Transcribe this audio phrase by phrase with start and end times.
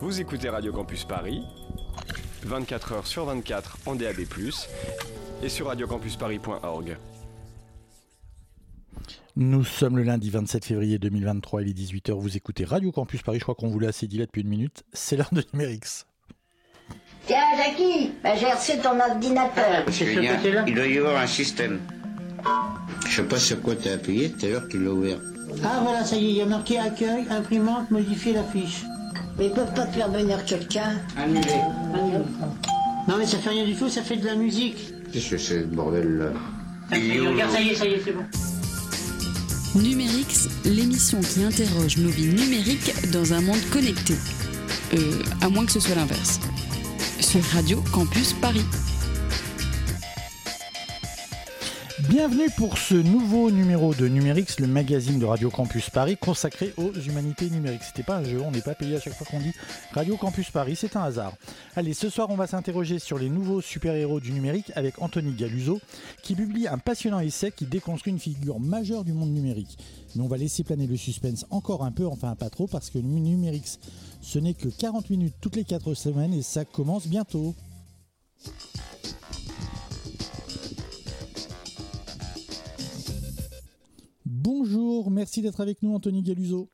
[0.00, 1.42] Vous écoutez Radio Campus Paris,
[2.44, 4.20] 24 h sur 24 en DAB+,
[5.42, 6.96] et sur radiocampusparis.org.
[9.36, 13.38] Nous sommes le lundi 27 février 2023, il est 18h, vous écoutez Radio Campus Paris,
[13.38, 16.06] je crois qu'on vous l'a assez dit là depuis une minute, c'est l'heure de Numérix.
[17.26, 19.84] Tiens, Jackie, bah, j'ai reçu ton ordinateur.
[20.66, 21.80] il doit y avoir un système.
[23.06, 25.18] Je sais pas sur quoi tu as appuyé, tout à l'heure qu'il l'a ouvert.
[25.64, 28.82] Ah voilà, ça y est, il y a marqué accueil, imprimante, modifier la fiche.
[29.38, 30.96] Mais ils peuvent pas te faire venir quelqu'un.
[31.16, 31.40] Annulé.
[33.08, 34.92] Non mais ça fait rien du tout, ça fait de la musique.
[35.12, 36.26] Qu'est-ce que c'est ce bordel là
[36.90, 38.24] Regarde, ça y est, ça y est, c'est bon.
[39.74, 44.14] Numérix, l'émission qui interroge nos vies numériques dans un monde connecté.
[44.94, 46.40] Euh, à moins que ce soit l'inverse.
[47.20, 48.64] Sur Radio Campus Paris.
[52.08, 56.90] Bienvenue pour ce nouveau numéro de Numérix, le magazine de Radio Campus Paris consacré aux
[56.94, 57.82] humanités numériques.
[57.82, 59.52] C'était pas un jeu, on n'est pas payé à chaque fois qu'on dit
[59.92, 61.34] Radio Campus Paris, c'est un hasard.
[61.76, 65.80] Allez, ce soir, on va s'interroger sur les nouveaux super-héros du numérique avec Anthony Galuso,
[66.22, 69.76] qui publie un passionnant essai qui déconstruit une figure majeure du monde numérique.
[70.16, 72.98] Mais on va laisser planer le suspense encore un peu, enfin pas trop, parce que
[72.98, 73.78] Numérix,
[74.22, 77.54] ce n'est que 40 minutes toutes les 4 semaines et ça commence bientôt.
[85.18, 86.70] Merci d'être avec nous Anthony Galuso.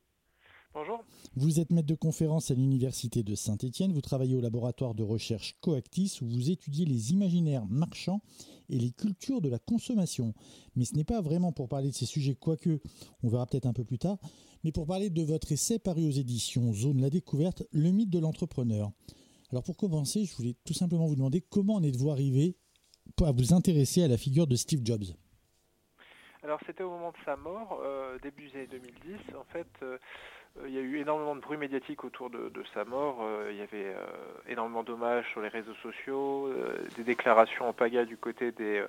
[0.75, 1.03] Bonjour.
[1.35, 5.57] Vous êtes maître de conférence à l'Université de Saint-Étienne, vous travaillez au laboratoire de recherche
[5.61, 8.21] Coactis où vous étudiez les imaginaires marchands
[8.69, 10.35] et les cultures de la consommation.
[10.75, 12.81] Mais ce n'est pas vraiment pour parler de ces sujets, quoique
[13.23, 14.19] on verra peut-être un peu plus tard,
[14.63, 18.19] mais pour parler de votre essai paru aux éditions Zone la découverte, le mythe de
[18.19, 18.91] l'entrepreneur.
[19.49, 22.57] Alors pour commencer, je voulais tout simplement vous demander comment en êtes-vous arrivé
[23.23, 25.15] à vous intéresser à la figure de Steve Jobs?
[26.45, 29.35] Alors c'était au moment de sa mort, euh, début des années 2010.
[29.35, 29.97] En fait, euh,
[30.67, 33.17] il y a eu énormément de bruit médiatique autour de, sa mort.
[33.23, 33.95] Euh, il y avait
[34.47, 36.53] énormément d'hommages sur les réseaux sociaux,
[36.95, 38.83] des déclarations en pagaille du côté des,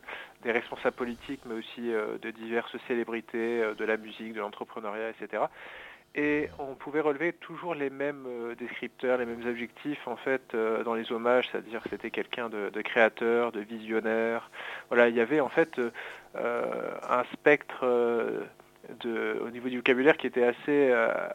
[0.44, 5.46] responsables politiques, mais aussi de diverses célébrités de la musique, de l'entrepreneuriat, etc
[6.16, 10.82] et on pouvait relever toujours les mêmes euh, descripteurs, les mêmes objectifs en fait euh,
[10.82, 14.50] dans les hommages, c'est-à-dire que c'était quelqu'un de, créateur, de visionnaire.
[14.88, 15.90] Voilà, il y avait en fait euh,
[16.36, 20.92] un spectre au niveau du vocabulaire qui était assez,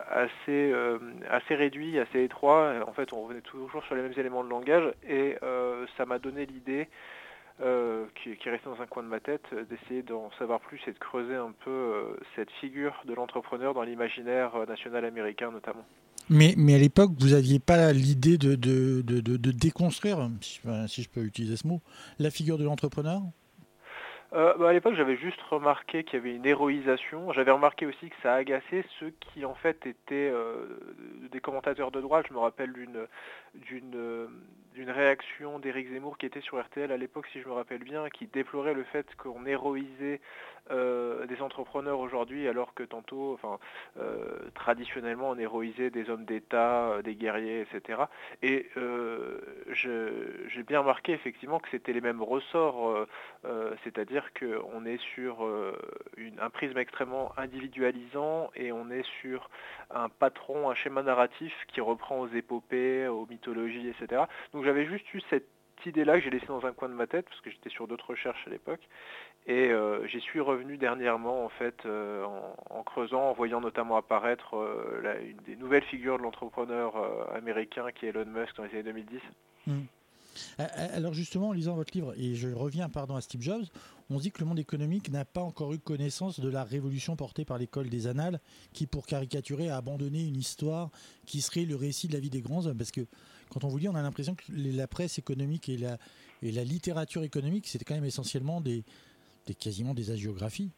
[0.10, 2.74] assez, réduit, assez étroit.
[2.88, 5.38] En fait, on revenait toujours sur les mêmes éléments de langage et
[5.98, 6.88] ça m'a donné l'idée
[7.64, 10.80] euh, qui, est resté dans un coin de ma tête, euh, d'essayer d'en savoir plus
[10.88, 15.86] et de creuser un peu euh, cette figure de l'entrepreneur dans l'imaginaire national américain notamment.
[16.30, 18.56] Mais, à l'époque, vous n'aviez pas l'idée de,
[19.52, 20.28] déconstruire,
[20.88, 21.82] si je peux utiliser ce mot,
[22.18, 23.22] la figure de l'entrepreneur?
[24.32, 27.34] Bah, à l'époque, j'avais juste remarqué qu'il y avait une héroïsation.
[27.34, 30.32] J'avais remarqué aussi que ça agaçait ceux qui, en fait, étaient
[31.32, 32.26] des commentateurs de droite.
[32.30, 33.08] Je me rappelle d'une
[33.54, 34.30] d'une
[34.74, 38.10] d'une réaction d'Éric Zemmour qui était sur RTL à l'époque, si je me rappelle bien,
[38.10, 40.22] qui déplorait le fait qu'on héroïsait
[40.70, 43.60] euh, des entrepreneurs aujourd'hui, alors que tantôt, enfin,
[44.00, 48.04] euh, traditionnellement, on héroïsait des hommes d'État, euh, des guerriers, etc.
[48.42, 48.70] Et
[49.74, 53.08] j'ai bien remarqué effectivement que c'était les mêmes ressorts,
[53.84, 55.46] c'est-à-dire qu'on est sur
[56.40, 59.50] un prisme extrêmement individualisant et on est sur
[59.90, 64.24] un patron, un schéma narratif qui reprend aux épopées, aux mythologies, etc.
[64.54, 65.48] Donc j'avais juste eu cette
[65.86, 68.10] idée-là que j'ai laissée dans un coin de ma tête, parce que j'étais sur d'autres
[68.10, 68.82] recherches à l'époque.
[69.48, 72.26] Et euh, j'y suis revenu dernièrement, en fait, euh,
[72.70, 76.94] en, creusant, en voyant notamment apparaître euh, une des nouvelles figures de l'entrepreneur
[77.34, 79.22] américain qui est Elon Musk dans les années 2010.
[80.58, 83.66] Alors justement, en lisant votre livre, et je reviens pardon à Steve Jobs,
[84.10, 87.46] on dit que le monde économique n'a pas encore eu connaissance de la révolution portée
[87.46, 88.40] par l'école des annales,
[88.74, 90.90] qui pour caricaturer a abandonné une histoire
[91.26, 92.78] qui serait le récit de la vie des grands hommes.
[92.78, 93.02] Parce que
[93.50, 95.98] quand on vous lit, on a l'impression que la presse économique et la,
[96.42, 98.84] et la littérature économique, c'était quand même essentiellement des,
[99.48, 100.72] des, quasiment des agiographies.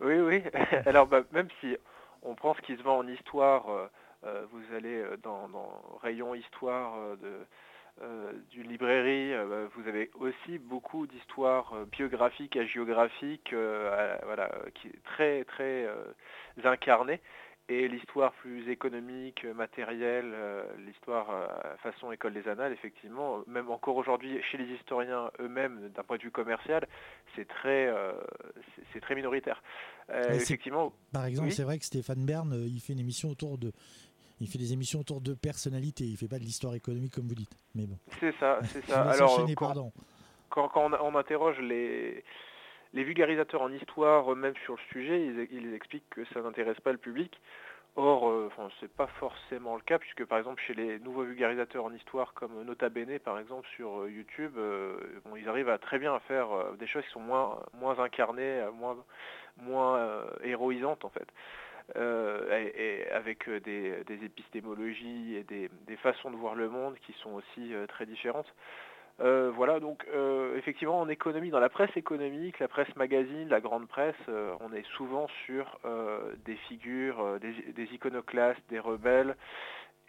[0.00, 0.42] Oui, oui.
[0.86, 1.76] Alors bah, même si
[2.22, 3.86] on prend ce qui se vend en histoire, euh,
[4.24, 7.44] euh, vous allez euh, dans, dans rayon histoire de euh,
[8.50, 15.44] d'une librairie, euh, vous avez aussi beaucoup d'histoires euh, biographiques, agiographiques, voilà, qui est très
[15.44, 15.86] très
[16.64, 17.20] incarnées.
[17.70, 20.34] Et l'histoire plus économique, matérielle,
[20.86, 21.28] l'histoire
[21.82, 26.22] façon école des annales, effectivement, même encore aujourd'hui chez les historiens eux-mêmes, d'un point de
[26.22, 26.88] vue commercial,
[27.36, 27.92] c'est très,
[28.94, 29.62] c'est très minoritaire.
[30.30, 30.94] effectivement.
[31.12, 33.72] Par exemple, c'est vrai que Stéphane Bern, il fait une émission autour de
[34.40, 36.04] il fait des émissions autour de personnalités.
[36.04, 37.56] Il fait pas de l'histoire économique comme vous dites.
[37.74, 37.98] Mais bon.
[38.20, 39.02] C'est ça, c'est ça.
[39.02, 39.90] Alors, quand,
[40.50, 42.24] quand, quand, on, interroge les,
[42.94, 46.92] les vulgarisateurs en histoire, même sur le sujet, ils, ils expliquent que ça n'intéresse pas
[46.92, 47.38] le public.
[48.00, 51.84] Or, euh, enfin, c'est pas forcément le cas, puisque par exemple chez les nouveaux vulgarisateurs
[51.84, 55.78] en histoire comme Nota Bene par exemple sur euh, YouTube, euh, bon, ils arrivent à
[55.78, 56.46] très bien à faire
[56.78, 58.96] des choses qui sont moins, moins incarnées, moins,
[59.56, 61.26] moins héroïsantes en fait.
[61.96, 67.30] Euh, et, avec euh, des, épistémologies et des, façons de voir le monde qui sont
[67.30, 68.52] aussi euh, très différentes.
[69.20, 70.06] Voilà, donc
[70.56, 74.14] effectivement en économie, dans la presse économique, la presse magazine, la grande presse,
[74.60, 75.76] on est souvent sur
[76.44, 79.34] des figures, des, des iconoclastes, des rebelles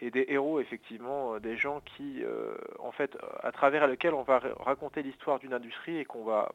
[0.00, 2.22] et des héros, effectivement, des gens qui,
[2.78, 6.52] en fait, à travers lesquels on va ra- raconter l'histoire d'une industrie et qu'on va,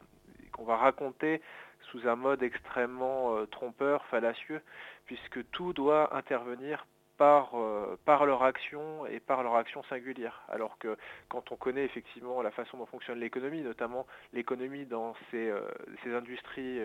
[0.52, 1.42] qu'on va raconter
[1.90, 4.60] sous un mode extrêmement euh, trompeur, fallacieux,
[5.06, 6.86] puisque tout doit intervenir
[7.16, 10.42] par, euh, par leur action et par leur action singulière.
[10.48, 10.96] Alors que
[11.28, 15.60] quand on connaît effectivement la façon dont fonctionne l'économie, notamment l'économie dans ces, euh,
[16.06, 16.78] industries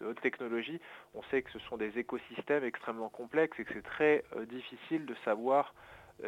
[0.00, 0.80] de haute technologie,
[1.14, 5.14] on sait que ce sont des écosystèmes extrêmement complexes et que c'est très difficile de
[5.24, 5.74] savoir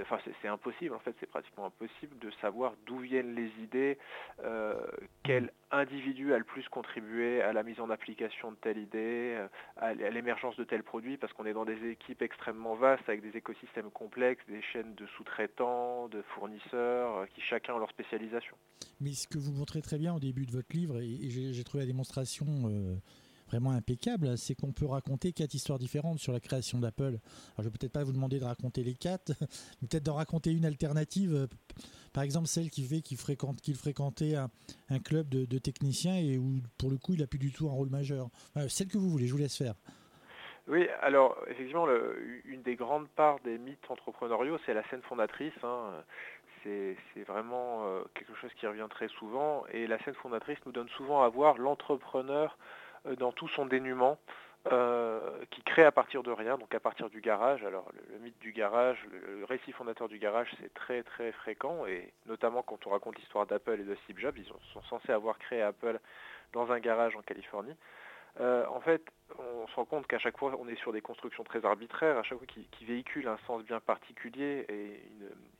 [0.00, 3.98] enfin c'est impossible en fait, c'est pratiquement impossible de savoir d'où viennent les idées,
[4.44, 4.74] euh,
[5.22, 9.48] quel individu a le plus contribué à la mise en application de telle idée, euh,
[9.76, 13.36] à l'émergence de tel produit, parce qu'on est dans des équipes extrêmement vastes avec des
[13.36, 18.56] écosystèmes complexes, des chaînes de sous-traitants, de fournisseurs, euh, qui chacun ont leur spécialisation.
[19.00, 21.84] Mais ce que vous montrez très bien au début de votre livre, et, j'ai trouvé
[21.84, 22.46] la démonstration
[23.50, 27.02] vraiment impeccable, c'est qu'on peut raconter quatre histoires différentes sur la création d'Apple.
[27.02, 29.32] Alors je vais peut-être pas vous demander de raconter les quatre,
[29.82, 31.48] mais peut-être d'en raconter une alternative.
[32.12, 36.60] Par exemple, celle qui fait qu'il fréquente, qu'il fréquentait un, club de, techniciens et où
[36.78, 38.28] pour le coup il a plus du tout un rôle majeur.
[38.68, 39.74] Celle que vous voulez, je vous laisse faire.
[40.66, 41.86] Oui, alors effectivement,
[42.44, 45.52] une des grandes parts des mythes entrepreneuriaux, c'est la scène fondatrice.
[45.62, 46.02] hein.
[46.62, 49.64] C'est vraiment euh, quelque chose qui revient très souvent.
[49.72, 52.56] Et la scène fondatrice nous donne souvent à voir l'entrepreneur
[53.18, 54.18] dans tout son dénuement,
[54.70, 55.20] euh,
[55.50, 57.64] qui crée à partir de rien, donc à partir du garage.
[57.64, 62.12] Alors le, mythe du garage, le, récit fondateur du garage, c'est très très fréquent, et
[62.26, 65.38] notamment quand on raconte l'histoire d'Apple et de Steve Jobs, ils ont- sont censés avoir
[65.38, 65.98] créé Apple
[66.52, 67.74] dans un garage en Californie.
[68.38, 69.02] Euh, en fait,
[69.38, 72.22] on se rend compte qu'à chaque fois, on est sur des constructions très arbitraires, à
[72.22, 75.02] chaque fois qui, véhiculent un sens bien particulier et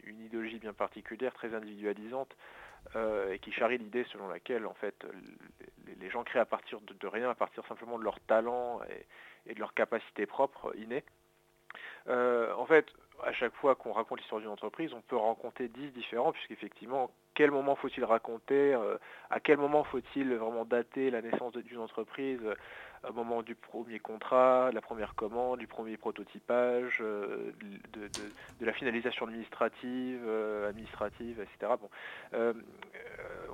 [0.05, 2.35] une idéologie bien particulière, très individualisante,
[2.97, 5.06] euh, et qui charrie l'idée selon laquelle, en fait,
[6.00, 9.50] les, gens créent à partir de, de rien, à partir simplement de leur talent et,
[9.50, 11.05] et de leur capacité propre, innée.
[12.08, 12.87] Euh, en fait,
[13.25, 17.50] à chaque fois qu'on raconte l'histoire d'une entreprise, on peut rencontrer 10 différents, puisqu'effectivement, quel
[17.50, 18.97] moment faut-il raconter, euh,
[19.31, 22.55] à quel moment faut-il vraiment dater la naissance d'une entreprise, euh,
[23.08, 27.55] au moment du premier contrat, de la première commande, du premier prototypage, de,
[28.61, 30.29] la finalisation administrative,
[30.69, 31.73] administrative, etc.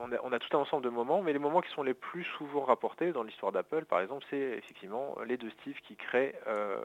[0.08, 1.94] on, a, on a tout un ensemble de moments, mais les moments qui sont les
[1.94, 6.34] plus souvent rapportés dans l'histoire d'Apple, par exemple, c'est effectivement les deux Steve qui créent
[6.46, 6.78] euh,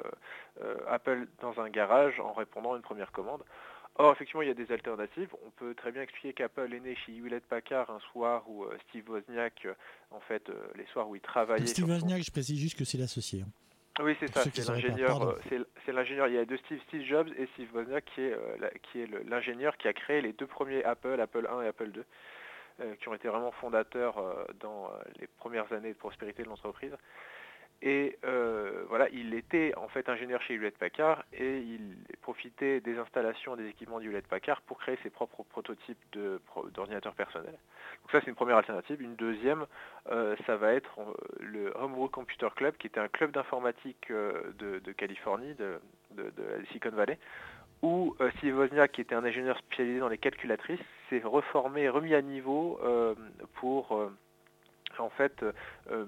[0.64, 3.44] euh, Apple dans un garage en répondant à une première commande.
[3.96, 5.30] Or, effectivement, il y a des alternatives.
[5.46, 8.78] On peut très bien expliquer qu'Apple est né chez Hewlett Packard un soir où euh,
[8.90, 9.68] Steve Wozniak,
[10.12, 11.68] en fait, les soirs où il travaillait.
[11.68, 13.42] Steve son- Wozniak, je précise juste que c'est l'associé.
[13.42, 13.50] hein.
[14.02, 14.44] Oui, c'est ça.
[14.46, 15.36] C'est l'ingénieur.
[15.50, 15.60] C'est.
[15.88, 18.36] Il y a deux Steve, Steve Jobs et Steve Wozniak qui est,
[18.84, 22.00] qui est l'ingénieur qui a créé les deux premiers Apple, Apple 1 et Apple 2,
[22.00, 22.04] euh,
[23.00, 24.90] qui ont été vraiment fondateurs euh, dans euh,
[25.20, 26.96] les premières années de prospérité de l'entreprise.
[27.84, 33.00] Et euh, voilà, il était en fait ingénieur chez Hewlett Packard et il profitait des
[33.00, 35.98] installations des équipements de Hewlett Packard pour créer ses propres prototypes
[36.76, 37.58] d'ordinateurs personnels.
[38.04, 39.02] Donc ça c'est une première alternative.
[39.02, 39.66] Une deuxième,
[40.12, 44.52] euh, ça va être euh, le Homebrew Computer Club, qui était un club d'informatique euh,
[44.60, 46.32] de, Californie, de, de-
[46.68, 47.18] Silicon Valley,
[47.82, 48.30] où euh,
[48.88, 53.16] qui était un ingénieur spécialisé dans les calculatrices, s'est reformé, remis à niveau euh,
[53.56, 54.12] pour euh,
[54.98, 55.44] en fait
[55.92, 56.06] euh,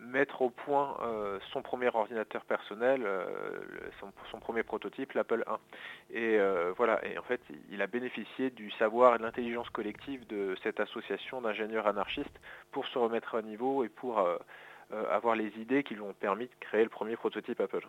[0.00, 0.96] mettre au point
[1.52, 3.04] son premier ordinateur personnel,
[4.30, 5.58] son, premier prototype, l'Apple 1.
[6.14, 6.38] Et
[6.76, 7.40] voilà, et en fait,
[7.72, 12.40] il a bénéficié du savoir et de l'intelligence collective de cette association d'ingénieurs anarchistes
[12.70, 14.24] pour se remettre à niveau et pour
[15.10, 17.88] avoir les idées qui lui ont permis de créer le premier prototype Apple.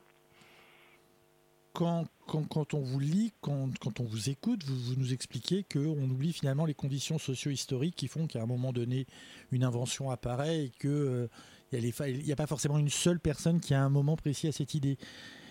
[1.77, 3.69] Quand, on vous lit, quand,
[3.99, 8.41] on vous écoute, vous, nous expliquez qu'on oublie finalement les conditions socio-historiques qui font qu'à
[8.41, 9.05] un moment donné,
[9.51, 11.29] une invention apparaît et qu'il
[11.71, 14.97] n'y a pas forcément une seule personne qui a un moment précis à cette idée.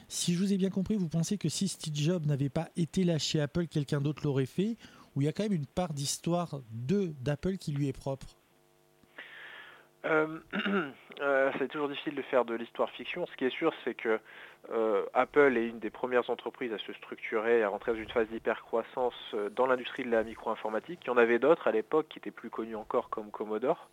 [0.08, 3.04] Si je vous ai bien compris, vous pensez que si Steve Jobs n'avait pas été
[3.04, 4.76] là chez Apple, quelqu'un d'autre l'aurait fait,
[5.14, 8.35] ou il y a quand même une part d'histoire d'Apple qui lui est propre?
[10.04, 10.38] Euh,
[11.20, 13.26] euh, c'est toujours difficile de faire de l'histoire fiction.
[13.26, 14.20] Ce qui est sûr, c'est que
[14.72, 18.28] euh, Apple est une des premières entreprises à se structurer, à rentrer dans une phase
[18.28, 21.00] d'hypercroissance dans l'industrie de la micro-informatique.
[21.04, 23.88] Il y en avait d'autres à l'époque qui étaient plus connus encore comme Commodore.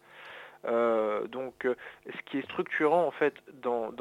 [0.65, 3.91] donc, ce qui est structurant en fait dans,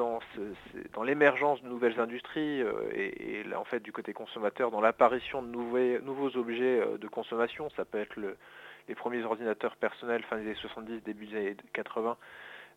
[1.05, 2.63] l'émergence de nouvelles industries
[2.95, 7.99] et, en fait du côté consommateur, dans l'apparition de nouveaux, objets de consommation, ça peut
[7.99, 8.17] être
[8.89, 12.17] les premiers ordinateurs personnels fin des années 70, début des années 80,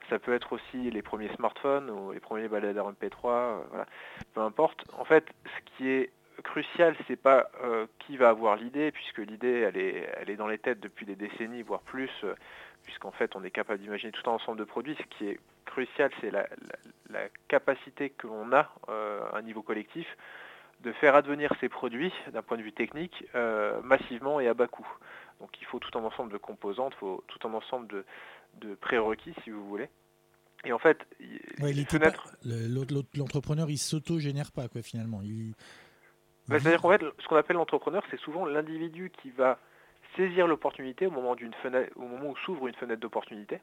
[0.09, 3.85] ça peut être aussi les premiers smartphones ou les premiers baladeurs MP3, voilà.
[4.33, 4.83] peu importe.
[4.97, 6.12] En fait, ce qui est
[6.43, 10.79] crucial, c'est pas euh, qui va avoir l'idée, puisque l'idée, elle est, dans les têtes
[10.79, 12.35] depuis des décennies, voire plus, euh,
[12.83, 14.95] puisqu'en fait, on est capable d'imaginer tout un ensemble de produits.
[14.95, 16.45] Ce qui est crucial, c'est la,
[17.47, 20.05] capacité que l'on a euh, à un niveau collectif
[20.85, 23.25] de faire advenir ces produits, d'un point de vue technique,
[23.83, 24.87] massivement et à bas coût.
[25.41, 28.05] Donc il faut tout un ensemble de composantes, il faut tout un ensemble de,
[28.61, 29.89] de prérequis, si vous voulez.
[30.63, 31.05] Et en fait,
[33.15, 35.21] l'entrepreneur, il s'auto-génère pas, quoi, finalement.
[36.47, 39.59] C'est-à-dire qu'en fait, ce qu'on appelle l'entrepreneur, c'est souvent l'individu qui va
[40.15, 43.59] saisir l'opportunité au moment d'une fenêtre, au moment où s'ouvre une fenêtre d'opportunité.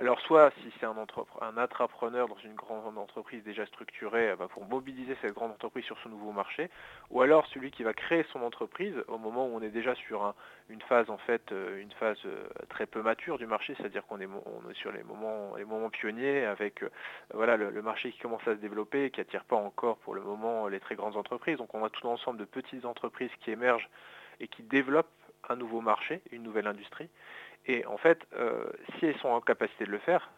[0.00, 4.64] Alors soit si c'est un, intrapreneur dans une grande entreprise déjà structurée euh, bah, pour
[4.66, 6.68] mobiliser cette grande entreprise sur ce nouveau marché,
[7.10, 10.34] ou alors celui qui va créer son entreprise au moment où on est déjà sur
[10.68, 14.28] une phase en fait euh, euh, très peu mature du marché, c'est-à-dire qu'on est,
[14.72, 16.84] sur les moments pionniers avec
[17.32, 20.22] voilà le, marché qui commence à se développer et qui attire pas encore pour le
[20.22, 21.58] moment les très grandes entreprises.
[21.58, 23.88] Donc on a tout un ensemble de petites entreprises qui émergent
[24.40, 25.06] et qui développent
[25.48, 27.08] un nouveau marché, une nouvelle industrie.
[27.66, 28.66] Et en fait, euh,
[28.98, 30.30] si elles sont en capacité de le faire,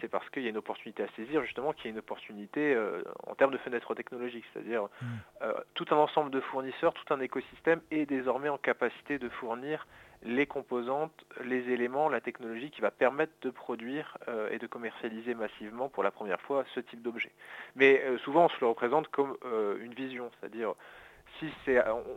[0.00, 2.74] c'est parce qu'il y a une opportunité à saisir, justement, qu'il y a une opportunité
[2.74, 5.06] euh, en termes de fenêtre technologique, c'est-à-dire mm.
[5.42, 9.86] euh, tout un ensemble de fournisseurs, tout un écosystème est désormais en capacité de fournir
[10.22, 14.18] les composantes, les éléments, la technologie qui va permettre de produire
[14.50, 17.30] et de commercialiser massivement pour la première fois ce type d'objet.
[17.74, 19.38] Mais souvent, on se le représente comme
[19.80, 20.74] une vision, c'est-à-dire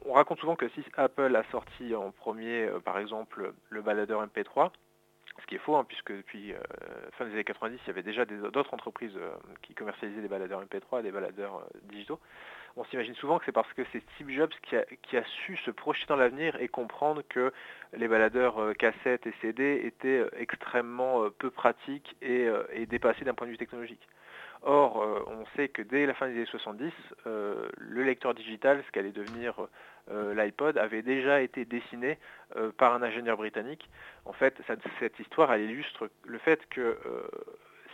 [0.05, 4.25] on raconte souvent que si Apple a sorti en premier, euh, par exemple, le baladeur
[4.25, 4.71] MP3,
[5.41, 6.59] ce qui est faux, hein, puisque depuis euh,
[7.17, 9.31] fin des années 90, il y avait déjà d'autres entreprises euh,
[9.63, 12.19] qui commercialisaient des baladeurs MP3 et des baladeurs digitaux.
[12.75, 16.07] On s'imagine souvent que c'est parce que c'est Steve Jobs qui a, su se projeter
[16.07, 17.53] dans l'avenir et comprendre que
[17.93, 22.49] les baladeurs cassettes et CD étaient extrêmement peu pratiques et
[22.87, 24.07] dépassés d'un point de vue technologique.
[24.65, 26.91] Or, euh, on sait que dès la fin des années 70,
[27.27, 29.67] euh, le lecteur digital, ce qu'allait devenir
[30.09, 32.17] euh, l'iPod, avait déjà été dessiné
[32.77, 33.89] par un ingénieur britannique.
[34.25, 34.55] En fait,
[34.99, 36.99] cette histoire, illustre le fait que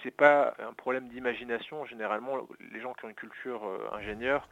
[0.01, 1.85] ce n'est pas un problème d'imagination.
[1.85, 3.61] Généralement, les gens qui ont une culture
[3.93, 4.49] ingénieure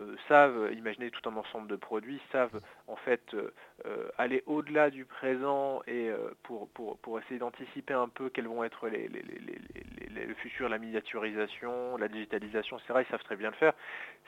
[0.00, 3.52] euh, savent imaginer tout un ensemble de produits, savent en fait euh,
[3.86, 6.10] euh, aller au-delà du présent et
[6.42, 12.08] pour, pour, essayer d'anticiper un peu quels vont être les, le futur, la miniaturisation, la
[12.08, 13.04] digitalisation, etc.
[13.06, 13.72] Ils savent très bien le faire.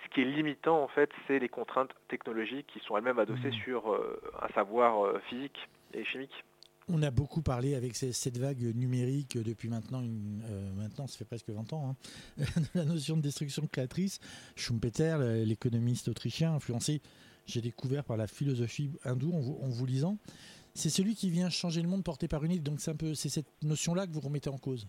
[0.05, 3.65] Ce qui est limitant en fait, c'est les contraintes technologiques qui sont elles-mêmes adossées mmh.
[3.65, 3.95] sur
[4.43, 6.45] un savoir physique et chimique.
[6.89, 11.25] On a beaucoup parlé avec cette vague numérique depuis maintenant, une, euh, maintenant ça fait
[11.25, 11.97] presque 20 ans,
[12.39, 14.19] hein, de la notion de destruction créatrice.
[14.57, 17.01] Schumpeter, l'économiste autrichien, influencé,
[17.47, 20.19] j'ai découvert par la philosophie hindoue en vous, lisant.
[20.75, 22.63] C'est celui qui vient changer le monde porté par une idée.
[22.63, 24.87] Donc c'est un peu, c'est cette notion-là que vous remettez en cause.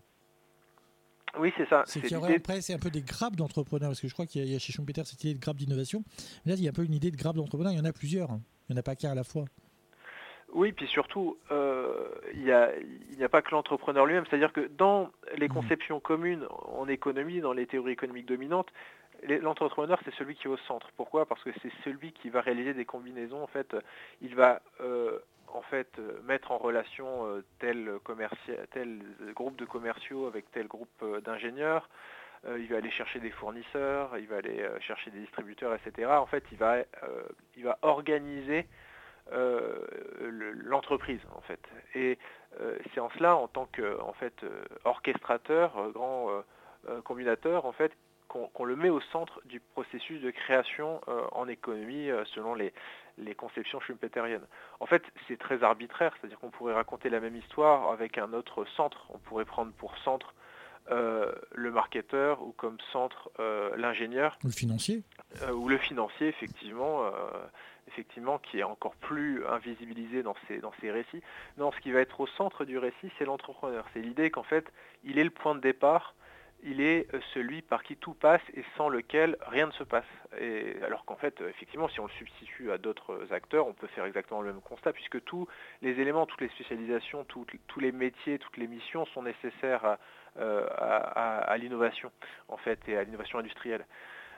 [1.40, 1.84] Oui, c'est ça.
[1.86, 4.26] C'est qu'il y aurait après, c'est un peu des grappes d'entrepreneurs, parce que je crois
[4.26, 6.04] qu'il y, a chez Schumpeter cette idée de grappe d'innovation.
[6.46, 7.74] Là, il y a un peu une idée de grappe d'entrepreneurs.
[7.74, 8.32] Il y en a plusieurs.
[8.32, 8.42] Hein.
[8.70, 9.46] Il n'y en a pas qu'un à la fois.
[10.54, 12.52] Oui, puis surtout, euh, il n'y
[13.24, 14.26] a, pas que l'entrepreneur lui-même.
[14.30, 15.54] C'est-à-dire que dans les mmh.
[15.54, 18.72] conceptions communes en économie, dans les théories économiques dominantes,
[19.28, 20.90] l'entrepreneur, c'est celui qui est au centre.
[20.98, 21.26] Pourquoi?
[21.26, 23.42] Parce que c'est celui qui va réaliser des combinaisons.
[23.42, 23.76] En fait,
[24.22, 25.90] il va euh, en fait
[26.26, 27.90] mettre en relation euh, tel,
[28.72, 29.00] tel
[29.34, 31.88] groupe de commerciaux avec tel groupe d'ingénieurs.
[32.58, 36.12] il va aller chercher des fournisseurs, il va aller chercher des distributeurs, etc.
[36.12, 36.80] En fait, il va,
[37.56, 38.68] il va organiser
[39.32, 41.60] l'entreprise en fait.
[41.96, 42.18] Et
[42.60, 44.34] euh, c'est en cela, en tant que en fait
[44.86, 46.30] orchestrateur, euh, grand
[47.04, 47.92] combinateur, en fait,
[48.28, 51.02] qu'on le met au centre du processus de création
[51.34, 52.74] en économie selon les,
[53.18, 54.48] les conceptions schumpeteriennes.
[54.80, 58.66] En fait, c'est très arbitraire, c'est-à-dire qu'on pourrait raconter la même histoire avec un autre
[58.78, 59.06] centre.
[59.10, 60.34] On pourrait prendre pour centre
[60.90, 63.30] le marketeur ou comme centre
[63.76, 64.40] l'ingénieur.
[64.44, 65.04] Ou le financier.
[65.54, 67.12] ou le financier, effectivement
[67.92, 71.22] effectivement, qui est encore plus invisibilisé dans ces, dans ces récits.
[71.58, 73.86] Non, ce qui va être au centre du récit, c'est l'entrepreneur.
[73.94, 74.72] C'est l'idée qu'en fait,
[75.04, 76.16] il est le point de départ,
[76.64, 80.06] il est euh, celui par qui tout passe et sans lequel rien ne se passe.
[80.40, 84.06] Et alors qu'en fait, effectivement, si on le substitue à d'autres acteurs, on peut faire
[84.06, 85.48] exactement le même constat, puisque tous
[85.82, 89.98] les éléments, toutes les spécialisations, tous les métiers, toutes les missions sont nécessaires à,
[90.40, 92.12] euh, l'innovation,
[92.48, 93.86] en fait, et à l'innovation industrielle.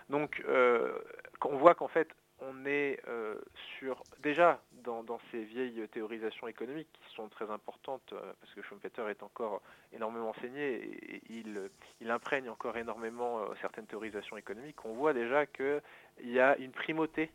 [0.09, 0.97] Donc, euh,
[1.45, 2.09] on voit qu'en fait,
[2.49, 3.35] on est euh,
[3.77, 9.09] sur déjà dans, ces vieilles théorisations économiques qui sont très importantes, euh, parce que Schumpeter
[9.09, 9.61] est encore
[9.93, 11.69] énormément enseigné et, il,
[12.09, 15.81] imprègne encore énormément euh, certaines théorisations économiques, on voit déjà qu'il
[16.25, 17.31] y a une primauté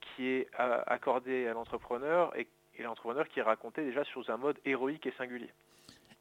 [0.00, 2.46] qui est accordée à l'entrepreneur et,
[2.80, 5.50] l'entrepreneur qui est raconté déjà sur un mode héroïque et singulier.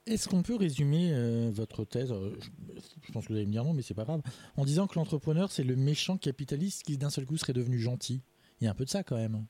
[0.06, 1.14] Est-ce qu'on peut résumer
[1.52, 4.22] votre thèse je, pense que vous allez me dire non, mais c'est pas grave.
[4.58, 8.22] En disant que l'entrepreneur, c'est le méchant capitaliste qui d'un seul coup serait devenu gentil?
[8.60, 9.46] Il y a un peu de ça quand même.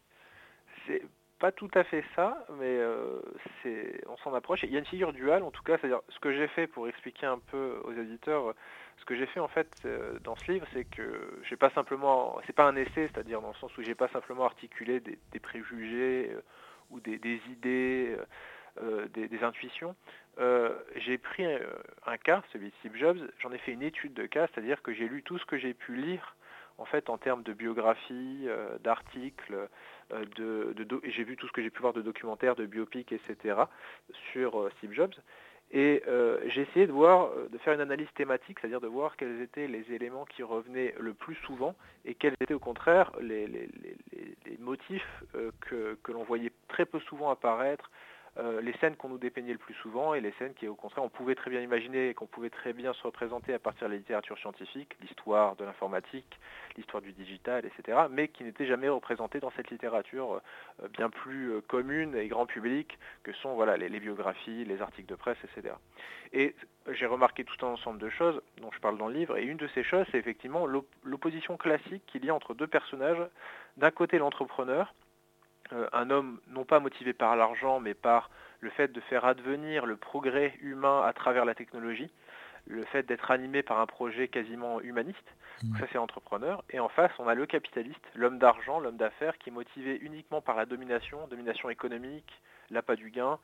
[0.87, 1.01] C'est
[1.43, 3.19] pas tout à fait ça, mais euh,
[4.07, 4.63] on s'en approche.
[4.63, 6.87] Il y a une figure duale, en tout cas, c'est-à-dire ce que j'ai fait pour
[6.87, 8.53] expliquer un peu aux éditeurs,
[8.99, 12.39] ce que j'ai fait en fait euh, dans ce livre, c'est que j'ai pas simplement,
[12.47, 16.31] c'est pas un essai, c'est-à-dire dans le sens où j'ai pas simplement articulé des, préjugés
[16.33, 16.41] euh,
[16.91, 18.15] ou des, idées,
[19.13, 19.95] des, intuitions.
[20.95, 21.45] j'ai pris
[22.05, 24.93] un cas, celui de Steve Jobs, j'en ai fait une étude de cas, c'est-à-dire que
[24.93, 26.35] j'ai lu tout ce que j'ai pu lire
[26.77, 29.67] en fait, en termes de biographie, euh, d'articles,
[30.11, 30.73] euh,
[31.05, 33.63] j'ai vu tout ce que j'ai pu voir de documentaires, de biopics, etc.
[34.31, 35.13] sur euh, Steve Jobs.
[35.71, 36.03] Et
[36.49, 39.91] j'ai essayé de voir, de faire une analyse thématique, c'est-à-dire de voir quels étaient les
[39.91, 41.73] éléments qui revenaient le plus souvent
[42.05, 43.69] et quels étaient au contraire les,
[44.59, 45.23] motifs
[45.61, 47.89] que l'on voyait très peu souvent apparaître
[48.39, 51.03] euh, les scènes qu'on nous dépeignait le plus souvent et les scènes qui, au contraire,
[51.03, 53.93] on pouvait très bien imaginer et qu'on pouvait très bien se représenter à partir de
[53.93, 56.39] la littérature scientifique, l'histoire de l'informatique,
[56.75, 60.41] l'histoire du digital, etc., mais qui n'étaient jamais représentées dans cette littérature
[60.81, 65.09] euh, bien plus euh, commune et grand public que sont voilà, les, biographies, les articles
[65.09, 65.75] de presse, etc.
[66.31, 66.55] Et
[66.91, 69.57] j'ai remarqué tout un ensemble de choses dont je parle dans le livre, et une
[69.57, 70.65] de ces choses, c'est effectivement
[71.03, 73.23] l'opposition classique qu'il y a entre deux personnages.
[73.77, 74.93] D'un côté, l'entrepreneur,
[75.71, 78.29] un homme non pas motivé par l'argent, mais par
[78.59, 82.09] le fait de faire advenir le progrès humain à travers la technologie,
[82.65, 85.77] le fait d'être animé par un projet quasiment humaniste, mmh.
[85.79, 89.49] ça c'est entrepreneur, et en face on a le capitaliste, l'homme d'argent, l'homme d'affaires, qui
[89.49, 93.39] est motivé uniquement par la domination, domination économique, l'appât du gain,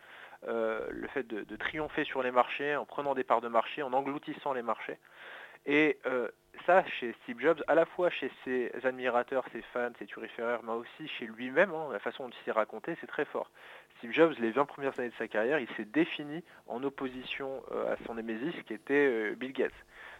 [0.47, 3.91] euh, le fait de, triompher sur les marchés en prenant des parts de marché, en
[3.91, 4.97] engloutissant les marchés.
[5.65, 6.27] Et euh,
[6.65, 10.71] ça, chez Steve Jobs, à la fois chez ses admirateurs, ses fans, ses turiféraires, mais
[10.73, 13.49] aussi chez lui-même, hein, la façon dont il s'est raconté, c'est très fort.
[13.97, 17.93] Steve Jobs, les 20 premières années de sa carrière, il s'est défini en opposition euh,
[17.93, 19.71] à son némésis qui était euh, Bill Gates.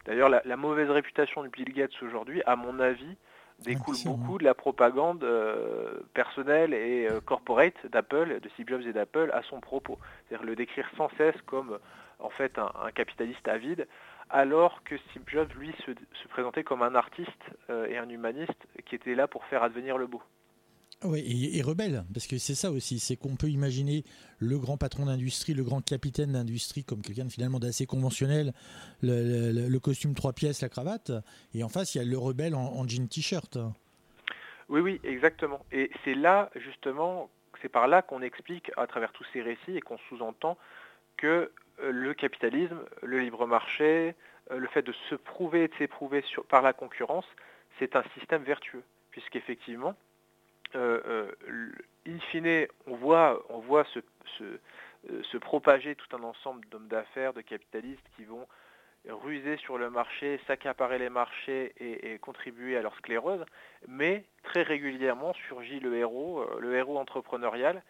[0.05, 3.17] D'ailleurs, la, mauvaise réputation de Bill Gates aujourd'hui, à mon avis,
[3.59, 5.25] découle beaucoup de la propagande
[6.13, 9.99] personnelle et corporate d'Apple, de Steve Jobs et d'Apple à son propos.
[10.27, 11.77] C'est-à-dire le décrire sans cesse comme
[12.19, 13.87] en fait un capitaliste avide,
[14.29, 17.29] alors que Steve Jobs, lui, se, présentait comme un artiste
[17.69, 20.21] euh, et un humaniste qui était là pour faire advenir le beau.
[21.05, 24.03] Oui, et, rebelle, parce que c'est ça aussi, c'est qu'on peut imaginer
[24.37, 28.51] le grand patron d'industrie, le grand capitaine d'industrie comme quelqu'un finalement d'assez conventionnel,
[29.01, 31.13] le, costume trois pièces, la cravate,
[31.53, 33.57] et en face il y a le rebelle en, jean t-shirt.
[34.67, 35.65] Oui, oui, exactement.
[35.71, 37.29] Et c'est là justement,
[37.61, 40.57] c'est par là qu'on explique à travers tous ces récits et qu'on sous-entend
[41.15, 41.49] que
[41.81, 44.15] le capitalisme, le libre marché,
[44.51, 47.25] euh, le fait de se prouver et de s'éprouver par la concurrence,
[47.77, 49.95] c'est un système vertueux, puisqu'effectivement,
[50.75, 51.31] euh,
[52.07, 53.41] in fine, on voit,
[53.85, 58.47] se, propager tout un ensemble d'hommes d'affaires, de capitalistes qui vont
[59.07, 63.45] ruser sur le marché, s'accaparer les marchés et, et, contribuer à leur sclérose,
[63.87, 67.81] mais très régulièrement surgit le héros, le héros entrepreneurial,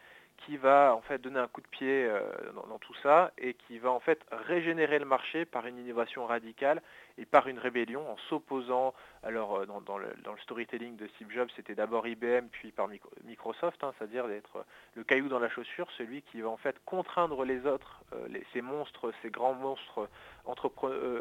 [0.45, 2.21] qui va en fait donner un coup de pied euh,
[2.67, 6.81] dans, tout ça et qui va en fait régénérer le marché par une innovation radicale
[7.17, 8.93] et par une rébellion en s'opposant.
[9.23, 10.07] Alors euh, dans, le,
[10.43, 12.87] storytelling de Steve Jobs, c'était d'abord IBM puis par
[13.25, 17.43] Microsoft, hein, c'est-à-dire d'être le caillou dans la chaussure, celui qui va en fait contraindre
[17.43, 20.09] les autres, euh, ces monstres, ces grands monstres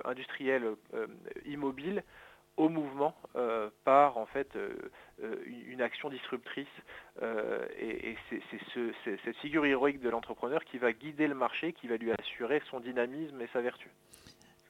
[0.04, 0.74] industriels
[1.44, 2.02] immobiles
[2.58, 4.70] au mouvement euh, par en fait euh,
[5.22, 6.66] euh, une action disruptrice
[7.80, 12.12] et, c'est cette figure héroïque de l'entrepreneur qui va guider le marché, qui va lui
[12.12, 13.90] assurer son dynamisme et sa vertu.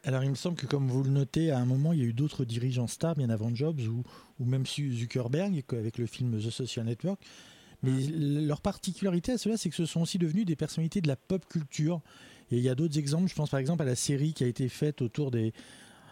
[0.04, 2.06] Alors il me semble que comme vous le notez, à un moment il y a
[2.06, 4.02] eu d'autres dirigeants stars bien avant Jobs ou,
[4.38, 7.20] ou même Zuckerberg avec le film The Social Network.
[7.82, 11.16] Mais leur particularité à cela, c'est que ce sont aussi devenus des personnalités de la
[11.16, 12.00] pop culture.
[12.50, 14.48] Et il y a d'autres exemples, je pense par exemple à la série qui a
[14.48, 15.52] été faite autour des,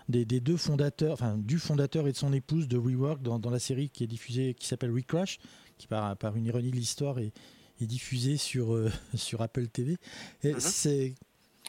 [0.09, 3.59] des, deux fondateurs, enfin du fondateur et de son épouse de WeWork dans, dans la
[3.59, 5.39] série qui est diffusée, qui s'appelle WeCrash,
[5.79, 7.33] qui par, par une ironie de l'histoire est,
[7.81, 9.97] est diffusée sur, euh, sur Apple TV.
[10.45, 10.61] Uh-huh.
[10.61, 11.15] C'est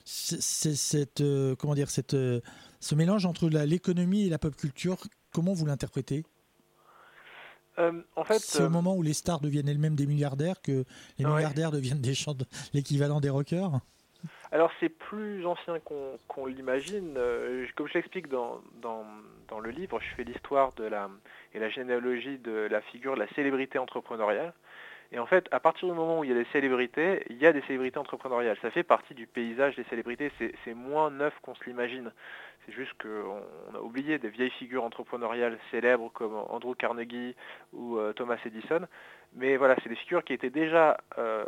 [0.09, 2.39] c'est cette euh, comment dire cette euh,
[2.79, 4.97] ce mélange entre l'économie et la pop culture.
[5.33, 6.23] Comment vous l'interprétez?
[8.15, 10.83] En fait, c'est au moment où les stars deviennent elles-mêmes des milliardaires que
[11.19, 12.15] les milliardaires deviennent des
[12.73, 13.81] l'équivalent des rockers?
[14.51, 17.15] Alors c'est plus ancien qu'on l'imagine.
[17.17, 18.61] Euh, comme je l'explique dans,
[19.61, 21.09] le livre, je fais l'histoire de la
[21.53, 24.53] et la généalogie de la figure de la célébrité entrepreneuriale.
[25.11, 27.45] Et en fait, à partir du moment où il y a des célébrités, il y
[27.45, 28.57] a des célébrités entrepreneuriales.
[28.61, 30.31] Ça fait partie du paysage des célébrités.
[30.65, 32.11] C'est moins neuf qu'on se l'imagine.
[32.67, 37.33] C'est juste qu'on a oublié des vieilles figures entrepreneuriales célèbres comme Andrew Carnegie
[37.71, 38.81] ou euh, Thomas Edison.
[39.35, 41.45] Mais voilà, c'est des figures qui étaient déjà euh,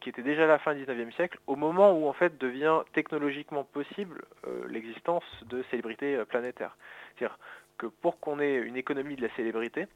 [0.00, 2.82] qui étaient déjà à la fin du 19e siècle, au moment où en fait devient
[2.92, 6.76] technologiquement possible euh, l'existence de célébrités planétaires.
[7.16, 7.36] C'est-à-dire
[7.76, 9.88] que pour qu'on ait une économie de la célébrité,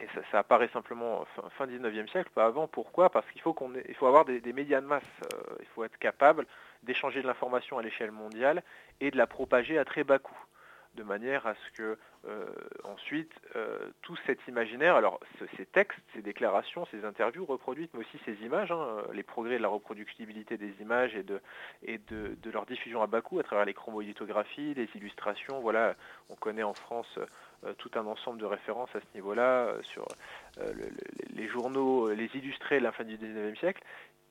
[0.00, 2.66] et ça, apparaît simplement fin, fin 19e siècle, pas avant.
[2.66, 3.10] Pourquoi?
[3.10, 5.02] Parce qu'il faut, faut avoir des, médias de masse.
[5.60, 6.46] Il faut être capable
[6.82, 8.62] d'échanger de l'information à l'échelle mondiale
[9.00, 10.46] et de la propager à très bas coût
[10.94, 12.46] de manière à ce que euh,
[12.84, 15.18] ensuite euh, tout cet imaginaire, alors
[15.56, 19.62] ces textes, ces déclarations, ces interviews reproduites, mais aussi ces images, hein, les progrès de
[19.62, 24.74] la reproductibilité des images et de, leur diffusion à bas coût à travers les chromolithographies,
[24.74, 25.60] les illustrations.
[25.60, 25.94] Voilà,
[26.28, 27.18] on connaît en France
[27.64, 30.06] euh, tout un ensemble de références à ce niveau-là sur
[31.34, 33.82] les journaux, les illustrés de la fin du 19e siècle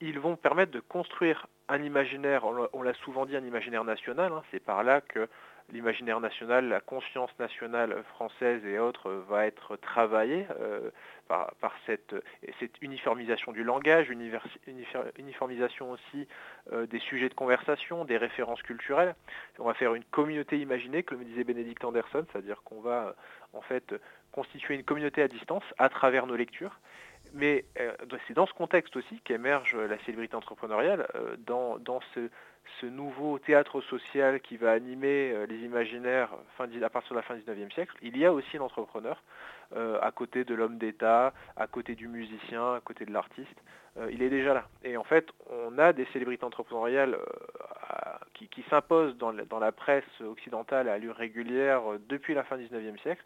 [0.01, 4.31] ils vont permettre de construire un imaginaire, on l'a souvent dit, un imaginaire national.
[4.33, 4.43] Hein.
[4.51, 5.29] c'est par là que
[5.71, 10.89] l'imaginaire national, la conscience nationale française et autres va être travaillée euh,
[11.27, 12.13] par, cette,
[12.81, 14.11] uniformisation du langage,
[15.17, 16.27] uniformisation aussi
[16.73, 19.15] euh, des sujets de conversation, des références culturelles.
[19.59, 23.13] On va faire une communauté imaginée, comme disait Bénédicte Anderson, c'est-à-dire qu'on va euh,
[23.53, 23.95] en fait
[24.31, 26.79] constituer une communauté à distance à travers nos lectures.
[27.33, 27.65] Mais
[28.27, 31.07] c'est dans ce contexte aussi qu'émerge la célébrité entrepreneuriale,
[31.45, 32.29] dans, dans ce,
[32.85, 37.43] nouveau théâtre social qui va animer euh, les imaginaires à partir de la fin du
[37.43, 39.21] XIXe siècle, il y a aussi l'entrepreneur
[39.75, 43.61] euh, à côté de l'homme d'État, à côté du musicien, à côté de l'artiste.
[43.97, 44.67] Euh, il est déjà là.
[44.83, 47.17] Et en fait, on a des célébrités entrepreneuriales
[48.33, 53.23] qui, s'imposent dans, la presse occidentale à allure régulière depuis la fin du XIXe siècle.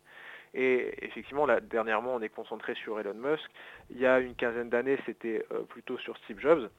[0.55, 3.43] Et effectivement, là, dernièrement, on est concentré sur Elon Musk.
[3.89, 6.69] Il y a une quinzaine d'années, c'était plutôt sur Steve Jobs.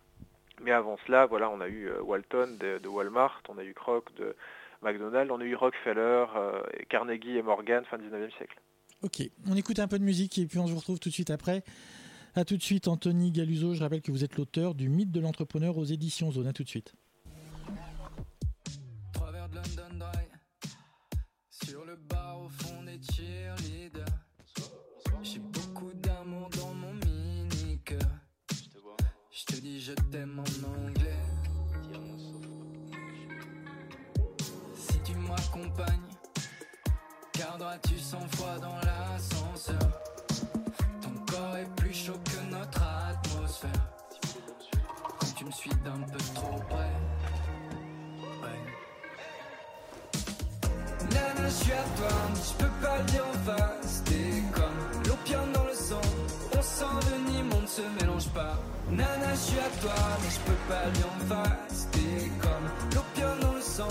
[0.63, 4.05] Mais avant cela, voilà, on a eu euh, Walton de, Walmart, on a eu Kroc
[4.17, 4.35] de
[4.83, 8.59] McDonald's, on a eu Rockefeller, euh, Carnegie et Morgan fin 19e siècle.
[9.03, 11.31] Ok, on écoute un peu de musique et puis on se retrouve tout de suite
[11.31, 11.63] après.
[12.35, 13.75] A tout de suite, Anthony Galuso.
[13.75, 16.47] Je rappelle que vous êtes l'auteur du Mythe de l'entrepreneur aux éditions Zone.
[16.47, 16.95] A tout de suite.
[30.25, 31.23] Anglais.
[34.77, 36.11] Si tu m'accompagnes,
[37.39, 39.79] garderas-tu cent fois dans l'ascenseur?
[41.03, 43.71] Ton corps est plus chaud que notre atmosphère.
[45.19, 46.91] Quand tu me suis d'un peu trop près.
[51.49, 54.03] Je suis à toi, je peux pas le dire en face.
[54.05, 56.01] T'es comme l'opium dans le sang,
[56.57, 58.59] on sent venir, monde se mélange pas.
[58.91, 61.89] Nana, je suis à toi, mais je peux pas lui en face.
[62.41, 63.89] Comme l'opium dans le sang.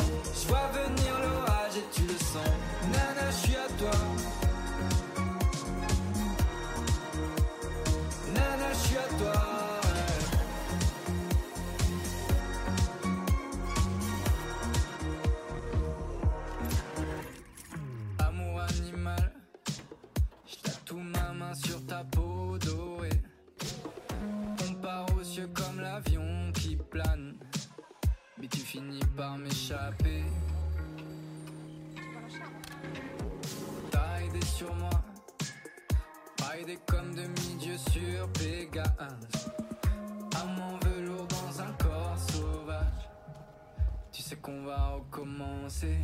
[44.45, 45.97] Qu'on va recommencer.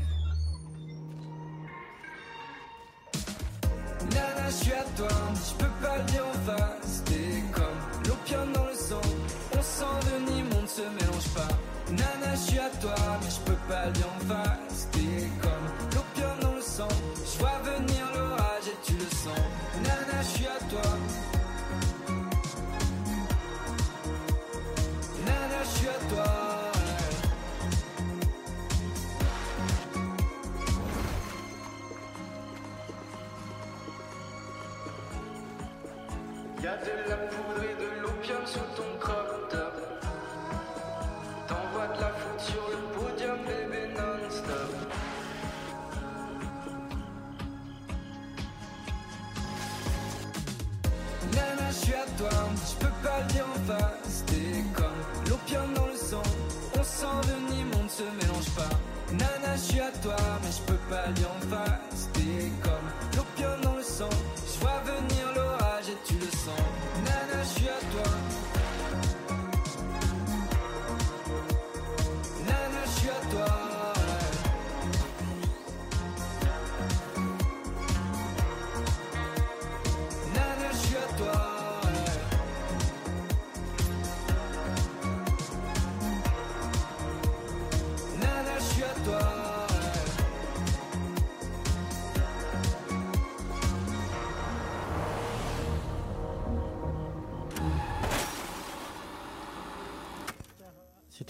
[4.10, 7.04] Nana, je suis à toi, je peux pas le dire en face.
[7.06, 9.10] T'es comme l'opium dans le sang,
[9.56, 11.54] on sent de ni monde se mélange pas.
[11.92, 14.61] Nana, je suis à toi, mais je peux pas le dire en face.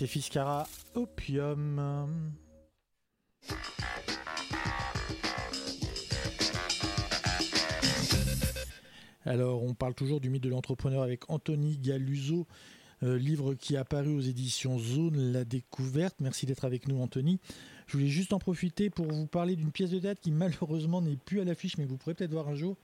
[0.07, 2.33] Fiscara Opium.
[9.25, 12.47] Alors, on parle toujours du mythe de l'entrepreneur avec Anthony Galuso,
[13.03, 16.15] euh, livre qui est apparu aux éditions Zone La Découverte.
[16.19, 17.39] Merci d'être avec nous, Anthony.
[17.91, 21.17] Je voulais juste en profiter pour vous parler d'une pièce de date qui malheureusement n'est
[21.17, 22.77] plus à l'affiche, mais vous pourrez peut-être voir un jour.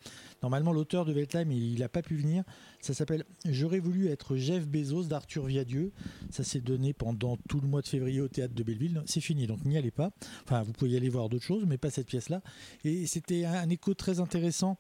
[0.44, 2.44] Normalement, l'auteur devait être il n'a pas pu venir.
[2.82, 5.94] Ça s'appelle J'aurais voulu être Jeff Bezos d'Arthur Viadieu.
[6.30, 9.02] Ça s'est donné pendant tout le mois de février au théâtre de Belleville.
[9.06, 10.12] C'est fini, donc n'y allez pas.
[10.44, 12.42] Enfin, vous pouvez y aller voir d'autres choses, mais pas cette pièce-là.
[12.84, 14.78] Et c'était un écho très intéressant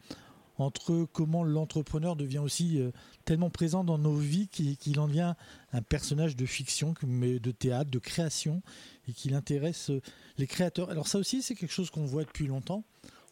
[0.58, 2.92] entre comment l'entrepreneur devient aussi euh,
[3.26, 5.34] tellement présent dans nos vies qu'il en devient
[5.74, 8.62] un personnage de fiction, de théâtre, de création,
[9.08, 10.02] et qu'il intéresse euh,
[10.38, 10.90] les créateurs.
[10.90, 12.84] Alors ça aussi, c'est quelque chose qu'on voit depuis longtemps.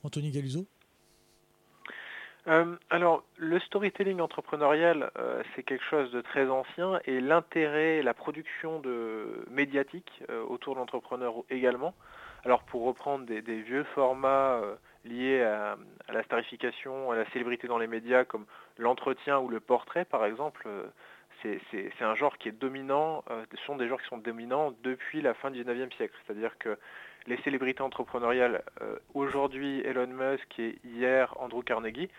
[0.03, 0.65] Anthony Galuso
[2.47, 5.09] euh, alors, le storytelling entrepreneurial,
[5.55, 11.33] c'est quelque chose de très ancien et l'intérêt, la production de médiatique autour de l'entrepreneur
[11.49, 11.95] également.
[12.43, 14.61] Alors, pour reprendre des vieux formats
[15.05, 15.77] liés à,
[16.11, 18.45] la starification, à la célébrité dans les médias, comme
[18.77, 20.85] l'entretien ou le portrait, par exemple, euh,
[21.41, 25.21] c'est un genre qui est dominant, euh, ce sont des genres qui sont dominants depuis
[25.21, 26.15] la fin du 19e siècle.
[26.25, 26.77] C'est-à-dire que
[27.27, 32.09] les célébrités entrepreneuriales, euh, aujourd'hui Elon Musk et hier Andrew Carnegie,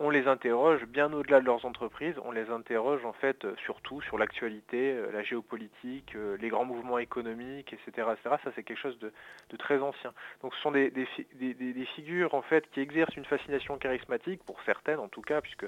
[0.00, 4.00] on les interroge bien au-delà de leurs entreprises, on les interroge en fait euh, surtout
[4.02, 8.08] sur l'actualité, euh, la géopolitique, euh, les grands mouvements économiques, etc.
[8.24, 9.12] Ça c'est quelque chose de,
[9.56, 10.12] très ancien.
[10.42, 14.98] Donc ce sont des, des, figures en fait qui exercent une fascination charismatique, pour certaines
[14.98, 15.66] en tout cas, puisque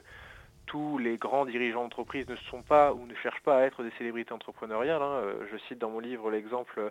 [0.67, 3.93] tous les grands dirigeants d'entreprise ne sont pas ou ne cherchent pas à être des
[3.99, 5.01] célébrités entrepreneuriales.
[5.01, 5.23] Hein.
[5.53, 6.91] Je cite dans mon livre l'exemple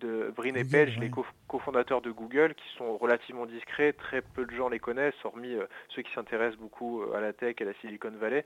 [0.00, 1.10] de Brin et Page, les
[1.48, 5.66] cofondateurs de Google, qui sont relativement discrets, très peu de gens les connaissent, hormis euh,
[5.88, 8.44] ceux qui s'intéressent beaucoup euh, à la tech et à la Silicon Valley,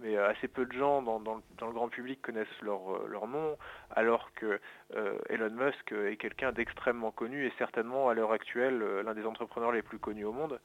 [0.00, 3.56] mais euh, assez peu de gens dans, le grand public connaissent leur, leur nom,
[3.90, 4.60] alors que
[5.28, 9.82] Elon Musk est quelqu'un d'extrêmement connu et certainement à l'heure actuelle l'un des entrepreneurs les
[9.82, 10.58] plus connus au monde.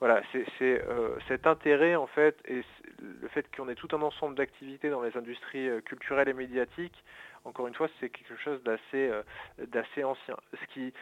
[0.00, 0.82] Voilà, c'est
[1.28, 2.62] cet intérêt en fait et
[2.98, 7.04] le fait qu'on ait tout un ensemble d'activités dans les industries culturelles et médiatiques
[7.44, 10.36] encore une fois, c'est quelque chose d'assez euh, ancien.
[10.52, 10.92] Ce qui,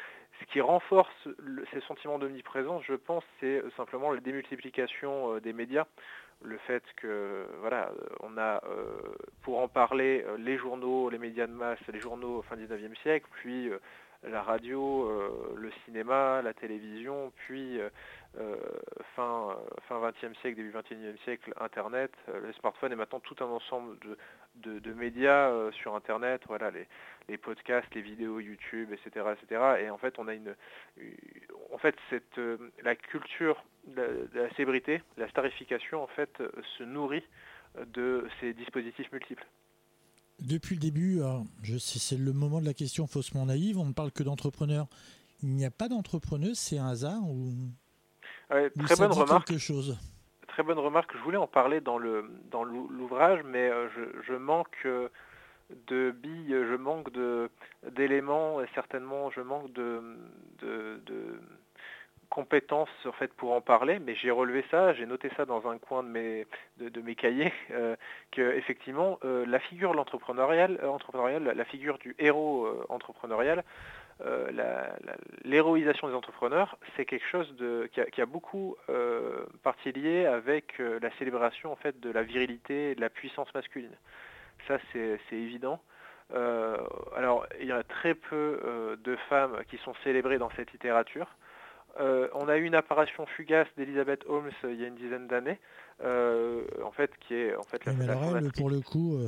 [0.40, 1.28] ce qui renforce
[1.72, 5.86] ces sentiments d'omniprésence, je pense, c'est euh, simplement la démultiplication euh, des médias.
[6.42, 8.62] Le fait que, voilà, on a,
[9.42, 13.72] pour en parler, les journaux, les médias de masse, les journaux fin 19e siècle, puis
[14.22, 15.10] la radio,
[15.56, 17.80] le cinéma, la télévision, puis
[19.16, 19.56] fin,
[19.88, 22.12] fin 20e siècle, début 21e siècle, Internet,
[22.44, 23.96] les smartphones et maintenant tout un ensemble
[24.62, 26.70] de, médias euh, sur Internet, voilà,
[27.28, 29.60] les, podcasts, les vidéos YouTube, etc., etc.
[29.82, 30.54] Et en fait, on a une,
[31.72, 36.82] en fait, cette, euh, la culture de la, célébrité, la starification, en fait, euh, se
[36.82, 37.24] nourrit
[37.94, 39.46] de ces dispositifs multiples.
[40.40, 41.20] Depuis le début,
[41.78, 43.76] c'est le moment de la question faussement naïve.
[43.76, 44.86] On ne parle que d'entrepreneurs.
[45.42, 47.52] Il n'y a pas d'entrepreneuse, c'est un hasard ou,
[48.48, 49.56] très bonne remarque.
[49.58, 49.98] Chose
[50.58, 51.12] très bonne remarque.
[51.16, 53.86] Je voulais en parler dans le dans l'ouvrage, mais euh,
[54.26, 55.08] je, manque euh,
[55.86, 57.48] de billes, je manque de
[57.92, 60.02] d'éléments et certainement je manque de,
[60.60, 61.40] de,
[62.28, 64.00] compétences en fait pour en parler.
[64.00, 66.44] Mais j'ai relevé ça, j'ai noté ça dans un coin de mes
[66.78, 67.94] de, mes cahiers euh,
[68.32, 70.80] que effectivement la figure entrepreneurial,
[71.54, 73.62] la figure du héros entrepreneurial euh,
[75.44, 80.98] l'héroïsation des entrepreneurs, c'est quelque chose de, qui, a, beaucoup euh, partie lié avec euh,
[81.00, 83.96] la célébration en fait de la virilité et de la puissance masculine.
[84.66, 85.80] Ça, c'est évident.
[87.16, 91.28] alors, il y a très peu de femmes qui sont célébrées dans cette littérature.
[91.98, 95.58] on a eu une apparition fugace d'Elizabeth Holmes il y a une dizaine d'années,
[96.02, 99.20] en fait, qui est en fait la, la pour le coup.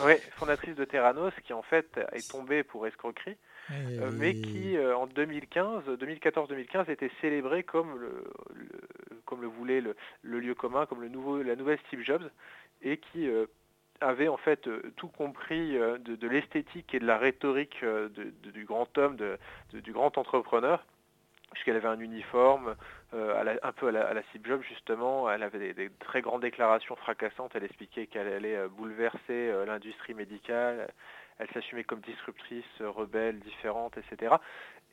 [0.00, 3.36] Oui, fondatrice de Terranos, qui en fait est tombée pour escroquerie.
[3.70, 8.24] Euh, mais qui euh, en 2015, 2014-2015 était célébré comme le,
[9.24, 9.94] comme le voulait le,
[10.40, 12.28] lieu commun, comme le nouveau, la nouvelle Steve Jobs,
[12.82, 13.46] et qui euh,
[14.00, 17.84] avait en fait tout compris de, l'esthétique et de la rhétorique
[18.42, 19.16] du grand homme,
[19.72, 20.84] du grand entrepreneur,
[21.52, 22.74] puisqu'elle avait un uniforme,
[23.12, 27.52] un peu à la, Steve Jobs justement, elle avait des, des, très grandes déclarations fracassantes,
[27.54, 30.88] elle expliquait qu'elle allait bouleverser l'industrie médicale,
[31.42, 34.36] elle s'assumait comme disruptrice, rebelle, différente, etc.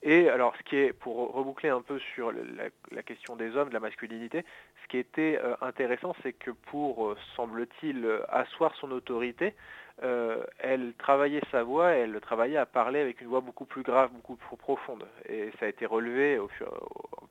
[0.02, 3.74] Et alors, ce qui est, pour reboucler un peu sur la, question des hommes, de
[3.74, 4.46] la masculinité,
[4.84, 9.56] ce qui était euh, intéressant, c'est que pour, euh, semble-t-il, asseoir son autorité,
[10.02, 14.12] euh, elle travaillait sa voix, elle travaillait à parler avec une voix beaucoup plus grave,
[14.14, 15.06] beaucoup plus profonde.
[15.28, 16.40] Et ça a été relevé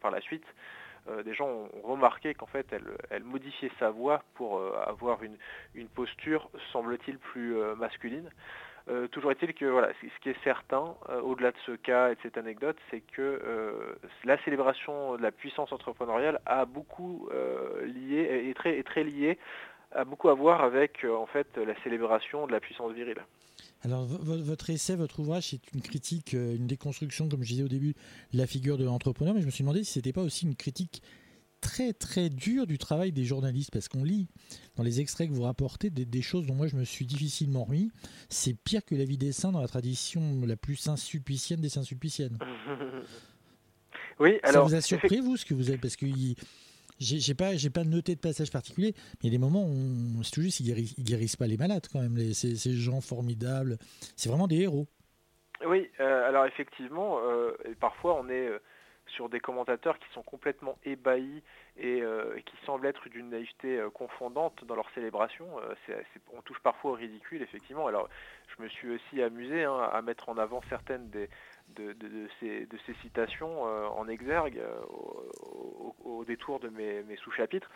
[0.01, 0.45] par la suite
[1.25, 2.67] des gens ont remarqué qu'en fait
[3.11, 5.21] elle, modifiait sa voix pour avoir
[5.75, 8.29] une posture, semble-t-il, plus masculine.
[8.89, 12.15] Euh, toujours est-il que voilà, ce qui est certain, euh, au-delà de ce cas et
[12.15, 17.29] de cette anecdote, c'est que euh, la célébration de la puissance entrepreneuriale a beaucoup
[17.85, 19.39] lié, est très, est très liée,
[19.93, 23.23] a beaucoup à voir avec en fait la célébration de la puissance virile.
[23.83, 27.95] Alors votre essai, votre ouvrage, c'est une critique, une déconstruction, comme je disais au début,
[28.33, 30.47] de la figure de l'entrepreneur, mais je me suis demandé si ce n'était pas aussi
[30.47, 31.03] une critique
[31.61, 34.29] très très dur du travail des journalistes parce qu'on lit
[34.77, 37.91] dans les extraits que vous rapportez des, choses dont moi je me suis difficilement remis.
[38.29, 42.39] C'est pire que la vie des saints dans la tradition la plus saint-sulpicienne des saints-sulpiciennes.
[44.19, 44.69] oui, alors.
[44.69, 46.07] Ça vous a surpris, vous, ce que vous avez Parce que
[46.99, 50.23] j'ai pas, j'ai pas noté de passage particulier, mais il y a des moments où
[50.23, 53.79] c'est tout juste, ils guérissent, guérissent pas les malades quand même, les, ces, gens formidables.
[54.17, 54.87] C'est vraiment des héros.
[55.67, 58.49] Oui, euh, alors effectivement, euh, parfois on est.
[59.09, 61.43] Sur des commentateurs qui sont complètement ébahis
[61.79, 65.47] et, euh, qui semblent être d'une naïveté euh, confondante dans leur célébration.
[65.61, 67.87] Euh, on touche parfois au ridicule, effectivement.
[67.87, 68.09] Alors,
[68.57, 71.29] je me suis aussi amusé hein, à mettre en avant certaines de,
[72.41, 72.67] ces,
[73.03, 74.61] citations en exergue
[76.05, 77.71] au, détour de mes, mes sous-chapitres.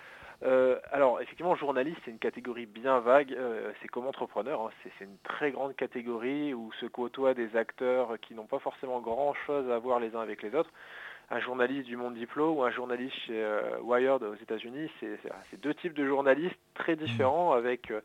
[0.91, 3.37] alors, effectivement, journaliste, c'est une catégorie bien vague.
[3.81, 4.71] c'est comme entrepreneur, hein.
[4.83, 9.71] c'est une très grande catégorie où se côtoient des acteurs qui n'ont pas forcément grand-chose
[9.71, 10.73] à voir les uns avec les autres
[11.33, 14.91] un journaliste du Monde Diplo ou un journaliste chez euh, Wired aux États-Unis.
[15.01, 18.01] C'est deux types de journalistes très différents avec euh,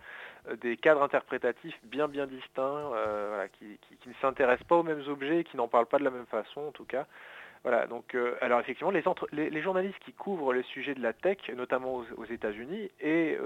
[0.62, 5.58] des cadres interprétatifs bien bien distincts, euh, qui, ne s'intéressent pas aux mêmes objets, qui
[5.58, 7.06] n'en parlent pas de la même façon en tout cas.
[7.64, 12.26] Voilà, donc alors effectivement, les, journalistes qui couvrent les sujets de la tech, notamment aux,
[12.26, 13.38] États-Unis, et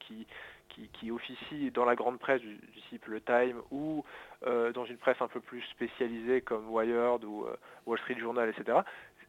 [0.00, 0.26] qui,
[0.68, 2.58] qui, officient dans la grande presse du,
[2.90, 4.04] type Le Time ou
[4.44, 7.46] dans une presse un peu plus spécialisée comme Wired ou
[7.86, 8.80] Wall Street Journal, etc.,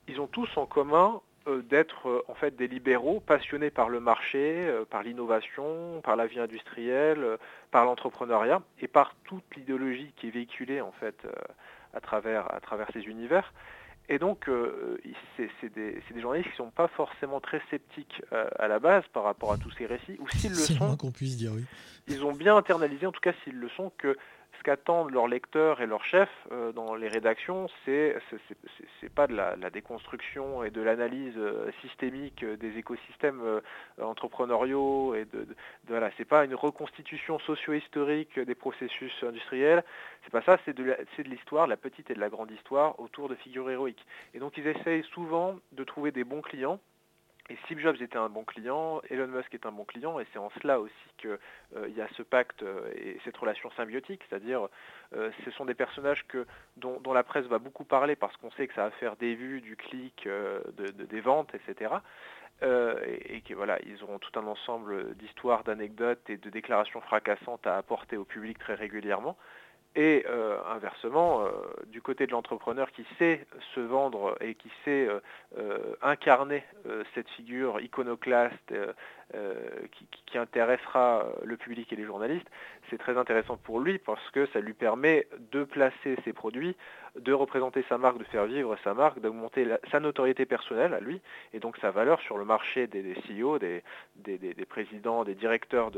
[0.07, 3.99] ils ont tous en commun euh, d'être euh, en fait des libéraux passionnés par le
[3.99, 7.37] marché, euh, par l'innovation, par la vie industrielle,
[7.69, 11.27] par l'entrepreneuriat et par toute l'idéologie qui est véhiculée en fait
[11.93, 13.53] à travers à travers ces univers.
[14.07, 14.47] Et donc,
[15.35, 19.23] c'est des, des, journalistes qui ne sont pas forcément très sceptiques à la base par
[19.23, 21.65] rapport à tous ces récits, ou s'ils le sont, qu'on puisse dire, oui.
[22.07, 24.15] ils ont bien internalisé, en tout cas s'ils le sont, que
[24.57, 28.15] ce qu'attendent leurs lecteurs et leurs chefs euh, dans les rédactions, c'est
[28.99, 33.61] c'est pas de la, déconstruction et de l'analyse euh, systémique des écosystèmes euh,
[34.01, 35.55] entrepreneuriaux et de, de,
[35.87, 39.83] voilà, pas une reconstitution socio-historique des processus industriels.
[40.23, 43.35] C'est pas ça, c'est de l'histoire, la petite et de la grande histoire autour de
[43.35, 44.05] figures héroïques.
[44.33, 46.79] Et donc ils essayent souvent de trouver des bons clients
[47.49, 50.39] et Steve Jobs était un bon client, Elon Musk est un bon client, et c'est
[50.39, 51.37] en cela aussi qu'il
[51.75, 54.67] euh, y a ce pacte euh, et cette relation symbiotique, c'est-à-dire
[55.15, 56.25] euh, ce sont des personnages
[56.77, 59.61] dont, la presse va beaucoup parler parce qu'on sait que ça va faire des vues,
[59.61, 61.93] du clic, de, des ventes, etc.
[62.63, 67.77] et, et voilà, ils auront tout un ensemble d'histoires, d'anecdotes et de déclarations fracassantes à
[67.77, 69.37] apporter au public très régulièrement.
[69.95, 71.51] Et euh, inversement, euh,
[71.87, 75.07] du côté de l'entrepreneur qui sait se vendre et qui sait
[75.57, 76.63] euh, incarner
[77.13, 78.73] cette figure iconoclaste
[79.91, 82.47] qui, qui, intéressera le public et les journalistes,
[82.89, 86.75] c'est très intéressant pour lui parce que ça lui permet de placer ses produits
[87.19, 91.21] de représenter sa marque, de faire vivre sa marque, d'augmenter sa notoriété personnelle à lui,
[91.53, 93.83] et donc sa valeur sur le marché des, CEO, des,
[94.17, 95.91] des, présidents, des directeurs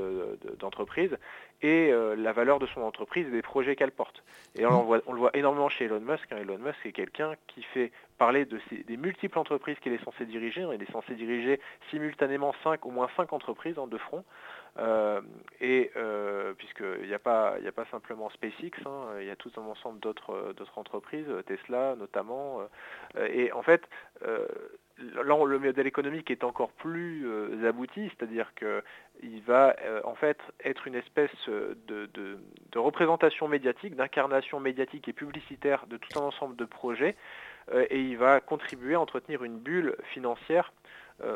[0.60, 1.18] d'entreprises,
[1.62, 4.24] et euh, la valeur de son entreprise et des projets qu'elle porte.
[4.56, 6.32] Et on, voit, on, le voit énormément chez Elon Musk.
[6.32, 6.38] Hein.
[6.42, 10.66] Elon Musk est quelqu'un qui fait parler de des multiples entreprises qu'il est censé diriger.
[10.74, 14.24] Il est censé diriger simultanément cinq, au moins cinq entreprises en deux fronts.
[14.80, 15.22] Euh,
[15.60, 15.77] et
[16.98, 20.56] euh, puisqu'il n'y a, pas, simplement SpaceX, hein, il y a tout un ensemble d'autres
[20.76, 22.62] entreprises, Tesla notamment.
[23.18, 23.82] Euh, et en fait,
[24.22, 27.28] là, le modèle économique est encore plus
[27.66, 32.40] abouti, c'est-à-dire qu'il va en fait être une espèce de,
[32.76, 37.16] représentation médiatique, d'incarnation médiatique et publicitaire de tout un ensemble de projets,
[37.90, 40.87] et il va contribuer à entretenir une bulle financière euh,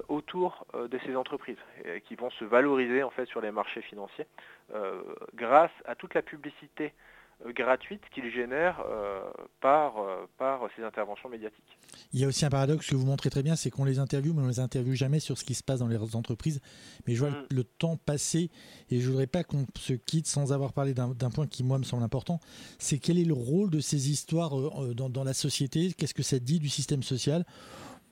[0.10, 1.58] autour euh, de ces entreprises
[2.06, 4.28] qui vont se valoriser en fait sur les marchés financiers
[4.74, 5.02] euh,
[5.34, 6.94] grâce à toute la publicité
[7.56, 8.86] gratuite qu'il génère
[9.62, 9.94] par,
[10.38, 11.76] par ces interventions médiatiques.
[12.14, 14.34] Il y a aussi un paradoxe que vous montrez très bien, c'est qu'on les interviewe,
[14.36, 16.62] mais on ne les interviewe jamais sur ce qui se passe dans les entreprises.
[17.08, 17.46] Mais je vois mm.
[17.50, 18.52] le temps passer
[18.92, 21.80] et je ne voudrais pas qu'on se quitte sans avoir parlé d'un point qui, moi,
[21.80, 22.40] me semble important.
[22.78, 24.52] C'est quel est le rôle de ces histoires
[24.94, 25.94] dans, dans la société?
[25.98, 27.44] Qu'est-ce que ça dit du système social?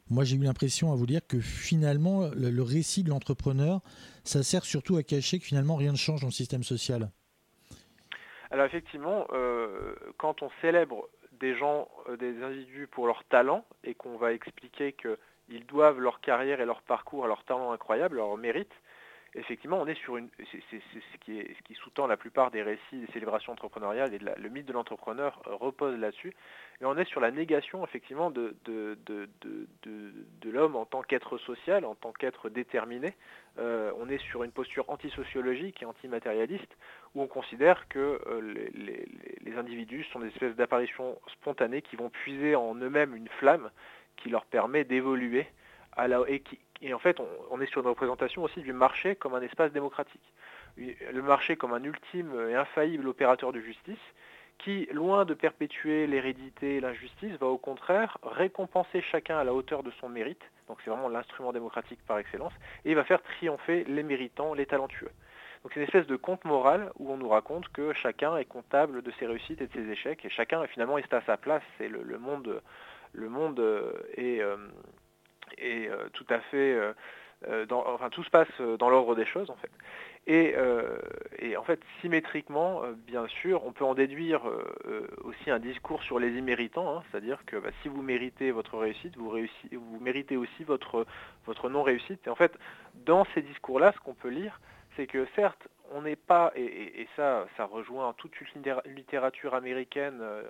[0.10, 3.82] Moi, j'ai eu l'impression à vous dire que finalement, le, récit de l'entrepreneur,
[4.24, 7.10] ça sert surtout à cacher que finalement rien ne change dans le système social.
[8.52, 11.08] Alors effectivement, euh, quand on célèbre
[11.40, 15.18] des gens, euh, des individus pour leur talent et qu'on va expliquer que
[15.50, 18.72] ils doivent leur carrière et leur parcours à leur talent incroyable, leur mérite.
[19.36, 23.12] Effectivement, on est sur une, c'est ce qui, qui sous-tend la plupart des récits des
[23.14, 26.34] célébrations entrepreneuriales et le mythe de l'entrepreneur repose là-dessus.
[26.82, 28.56] Mais on est sur la négation effectivement de,
[30.46, 33.14] l'homme en tant qu'être social, en tant qu'être déterminé.
[33.60, 36.78] Euh, on est sur une posture antisociologique et antimatérialiste
[37.14, 42.56] où on considère que euh, les, individus sont des espèces d'apparitions spontanées qui vont puiser
[42.56, 43.70] en eux-mêmes une flamme
[44.16, 45.48] qui leur permet d'évoluer
[46.28, 46.44] et,
[46.82, 47.18] et, en fait
[47.52, 50.34] on, est sur une représentation aussi du marché comme un espace démocratique.
[50.78, 54.00] Le marché comme un ultime et infaillible opérateur de justice
[54.60, 59.84] qui, loin de perpétuer l'hérédité et l'injustice, va au contraire récompenser chacun à la hauteur
[59.84, 62.54] de son mérite, donc c'est vraiment l'instrument démocratique par excellence,
[62.86, 65.12] et va faire triompher les méritants, les talentueux.
[65.64, 69.02] Donc c'est une espèce de conte moral où on nous raconte que chacun est comptable
[69.02, 71.90] de ses réussites et de ses échecs, et chacun finalement est à sa place, c'est
[71.90, 72.62] le, monde,
[73.60, 74.42] euh, est,
[75.60, 76.78] euh, est euh, tout à fait...
[77.70, 79.72] Dans, enfin, tout se passe dans l'ordre des choses en fait.
[80.28, 81.00] Et, euh,
[81.40, 86.04] et, en fait, symétriquement, euh, bien sûr, on peut en déduire euh, aussi un discours
[86.04, 90.38] sur les imméritants, hein, c'est-à-dire que bah, si vous méritez votre réussite, vous, vous méritez
[90.38, 91.08] aussi votre,
[91.46, 92.28] votre non-réussite.
[92.28, 92.52] Et en fait,
[93.06, 94.60] dans ces discours-là, ce qu'on peut lire,
[94.96, 98.48] c'est que certes, on n'est pas, et, ça, ça rejoint toute une
[98.96, 100.44] littérature américaine euh,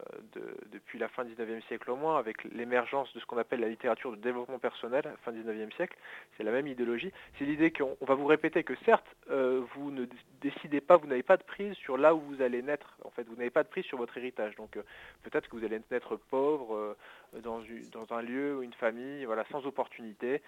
[0.71, 3.69] depuis la fin du 19e siècle au moins, avec l'émergence de ce qu'on appelle la
[3.69, 5.97] littérature de développement personnel, fin du 19e siècle,
[6.37, 7.11] c'est la même idéologie.
[7.37, 10.05] C'est l'idée qu'on va vous répéter que certes, euh, vous ne
[10.41, 12.97] décidez pas, vous n'avez pas de prise sur là où vous allez naître.
[13.03, 14.55] En fait, vous n'avez pas de prise sur votre héritage.
[14.55, 14.83] Donc euh,
[15.23, 16.95] peut-être que vous allez naître pauvre
[17.43, 17.61] dans,
[17.91, 20.41] dans, un lieu ou une famille, voilà, sans opportunité,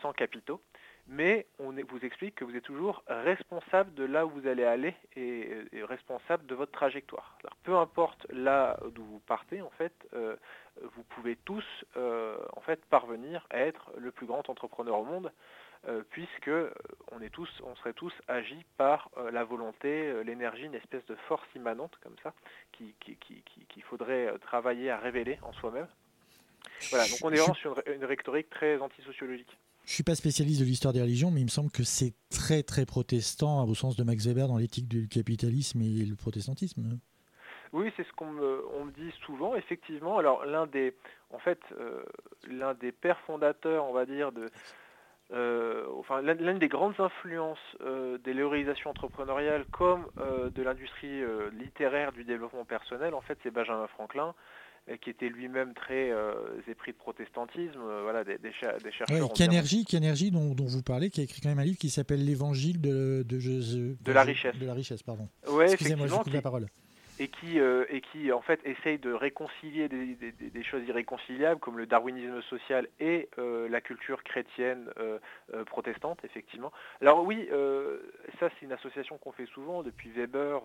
[0.00, 0.60] sans capitaux
[1.08, 4.94] mais on vous explique que vous êtes toujours responsable de là où vous allez aller
[5.16, 7.36] et, responsable de votre trajectoire.
[7.42, 10.36] Alors, peu importe là d'où vous partez, en fait, euh,
[10.94, 11.64] vous pouvez tous
[11.96, 15.32] euh, en fait parvenir à être le plus grand entrepreneur au monde,
[15.88, 16.50] euh, puisque
[17.10, 21.46] on est tous, on serait tous agis par la volonté, l'énergie, une espèce de force
[21.56, 22.32] immanente comme ça,
[22.72, 25.88] qu'il qui, qui, faudrait travailler à révéler en soi-même.
[26.90, 29.58] Voilà, donc on est vraiment sur une, une rhétorique très antisociologique.
[29.84, 32.62] Je suis pas spécialiste de l'histoire des religions, mais il me semble que c'est très
[32.62, 36.98] très protestant au sens de Max Weber dans l'éthique du capitalisme et le protestantisme.
[37.72, 40.18] Oui, c'est ce qu'on me, on me, dit souvent, effectivement.
[40.18, 40.94] Alors l'un des,
[41.30, 42.02] en fait, euh,
[42.46, 44.50] l'un des pères fondateurs, on va dire, de,
[45.32, 50.06] euh, enfin l'une des grandes influences euh, des léorisations entrepreneuriales comme
[50.54, 51.22] de l'industrie
[51.52, 54.34] littéraire du développement personnel, en fait, c'est Benjamin Franklin
[55.00, 56.32] qui était lui-même très euh,
[56.68, 59.16] épris de protestantisme, euh, voilà, des, des, cher des chercheurs.
[59.16, 62.80] Ouais, dont, dont, vous parlez, qui a écrit quand même un livre qui s'appelle L'Évangile
[62.80, 64.56] de, de, de, de, la richesse.
[64.56, 65.28] De la richesse, pardon.
[65.48, 66.66] Ouais, Excusez-moi, je coupe la parole
[67.22, 71.60] et qui, euh, et qui en fait essaye de réconcilier des, des, des, choses irréconciliables
[71.60, 75.18] comme le darwinisme social et euh, la culture chrétienne euh,
[75.66, 76.72] protestante, effectivement.
[77.00, 77.48] Alors oui,
[78.40, 80.60] ça c'est une association qu'on fait souvent depuis Weber,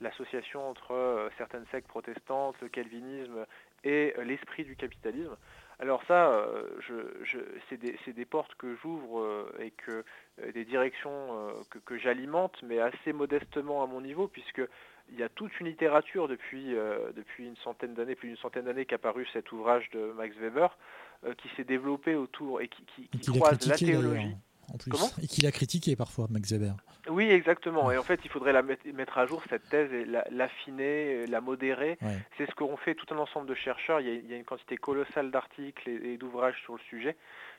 [0.00, 3.46] l'association entre certaines sectes protestantes, le calvinisme
[3.84, 5.36] et l'esprit du capitalisme.
[5.78, 6.46] Alors ça,
[6.80, 7.38] je, je,
[7.68, 10.04] c'est des, des, portes que j'ouvre et que
[10.52, 14.62] des directions que, que j'alimente, mais assez modestement à mon niveau, puisque
[15.10, 18.64] il y a toute une littérature depuis, euh, depuis une centaine d'années, plus d'une centaine
[18.64, 20.76] d'années qu'apparu cet ouvrage de Max Weber,
[21.24, 24.36] euh, qui s'est développé autour et qui, qui, qui croise la théologie.
[24.74, 24.90] En plus.
[24.90, 26.74] Comment et qu'il a critiqué parfois, Max Weber.
[27.08, 27.92] Oui, exactement.
[27.92, 31.96] Et en fait, il faudrait la mettre à jour, cette thèse, et l'affiner, la, modérer.
[32.02, 32.18] Ouais.
[32.36, 34.00] C'est ce qu'ont fait tout un ensemble de chercheurs.
[34.00, 36.80] Il y a, il y a une quantité colossale d'articles et, et d'ouvrages sur le
[36.88, 37.16] sujet.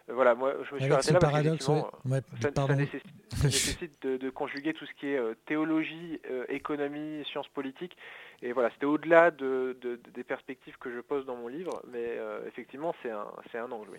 [0.07, 1.81] Voilà, moi je me suis arrêté là parce paradoxe, ouais.
[2.05, 6.19] Ouais, ça, ça, nécessite, ça, nécessite, de, de, conjuguer tout ce qui est euh, théologie,
[6.29, 7.97] euh, économie, sciences politiques.
[8.41, 12.03] Et voilà, c'était au-delà de, de, des perspectives que je pose dans mon livre, mais
[12.03, 13.89] euh, effectivement, c'est un, un angle.
[13.91, 13.97] Oui,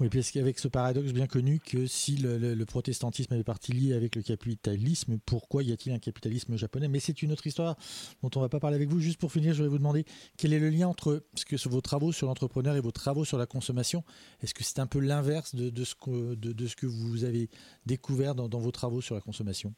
[0.00, 3.72] oui parce qu'avec ce paradoxe bien connu que si le, le, le protestantisme avait partie
[3.72, 6.86] liée avec le capitalisme, pourquoi y a-t-il un capitalisme japonais?
[6.86, 7.76] Mais c'est une autre histoire
[8.22, 9.00] dont on ne va pas parler avec vous.
[9.00, 10.04] Juste pour finir, je vais vous demander
[10.36, 13.38] quel est le lien entre ce que, vos travaux sur l'entrepreneur et vos travaux sur
[13.38, 14.04] la consommation?
[14.42, 15.47] Est-ce que c'est un peu l'inverse?
[15.54, 17.48] De, ce que, de, ce que vous avez
[17.86, 19.74] découvert dans, vos travaux sur la consommation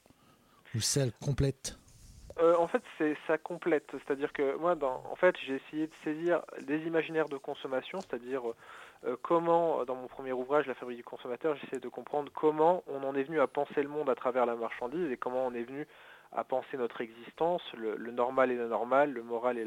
[0.75, 1.77] Ou celle complète
[2.39, 3.91] euh, en fait, c'est ça complète.
[3.93, 8.41] C'est-à-dire que moi, en fait, j'ai essayé de saisir des imaginaires de consommation, c'est-à-dire
[9.05, 13.07] euh, comment, dans mon premier ouvrage, La fabrique du consommateur, j'essaie de comprendre comment on
[13.07, 15.65] en est venu à penser le monde à travers la marchandise et comment on est
[15.65, 15.87] venu
[16.33, 19.67] à penser notre existence, le, le normal et l'anormal, le moral et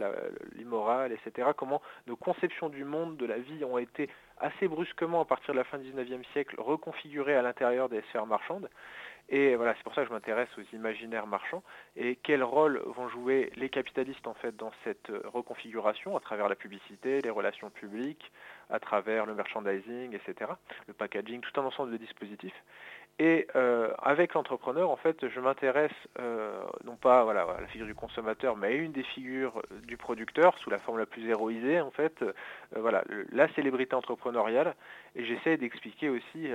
[0.55, 1.49] l'immoral, etc.
[1.55, 4.09] Comment nos conceptions du monde, de la vie ont été
[4.39, 8.25] assez brusquement, à partir de la fin du 19e siècle, reconfigurées à l'intérieur des sphères
[8.25, 8.69] marchandes.
[9.29, 11.63] Et voilà, c'est pour ça que je m'intéresse aux imaginaires marchands
[11.95, 16.55] et quel rôle vont jouer les capitalistes en fait dans cette reconfiguration à travers la
[16.55, 18.31] publicité, les relations publiques,
[18.69, 20.51] à travers le merchandising, etc.,
[20.87, 22.63] le packaging, tout un ensemble de dispositifs?
[23.19, 27.93] Et euh, avec l'entrepreneur, en fait, je m'intéresse euh, non pas à la figure du
[27.93, 31.91] consommateur, mais à une des figures du producteur sous la forme la plus héroïsée, en
[31.91, 32.33] fait, euh,
[32.75, 34.73] voilà, la célébrité entrepreneuriale.
[35.15, 36.49] Et j'essaie d'expliquer aussi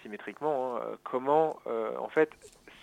[0.00, 1.58] symétriquement hein, comment,
[1.98, 2.30] en fait,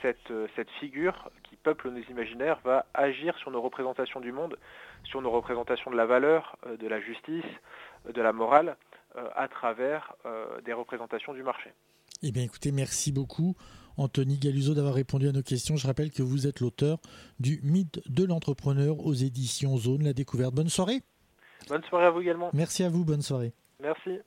[0.03, 4.57] cette figure qui peuple nos imaginaires va agir sur nos représentations du monde,
[5.05, 7.43] sur nos représentations de la valeur, de la justice,
[8.07, 8.77] de la morale,
[9.35, 10.13] à travers
[10.63, 11.71] des représentations du marché.
[12.21, 13.55] Eh bien, écoutez, merci beaucoup,
[13.95, 15.77] Anthony Galuso, d'avoir répondu à nos questions.
[15.77, 16.97] Je rappelle que vous êtes l'auteur
[17.39, 20.53] du Mythe de l'entrepreneur aux éditions Zone, la découverte.
[20.53, 21.01] Bonne soirée.
[21.69, 22.49] Bonne soirée à vous également.
[22.51, 23.53] Merci à vous, bonne soirée.
[23.79, 24.19] Merci.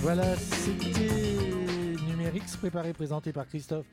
[0.00, 1.10] Voilà, c'était
[2.08, 3.86] Numérix, préparé, présenté par Christophe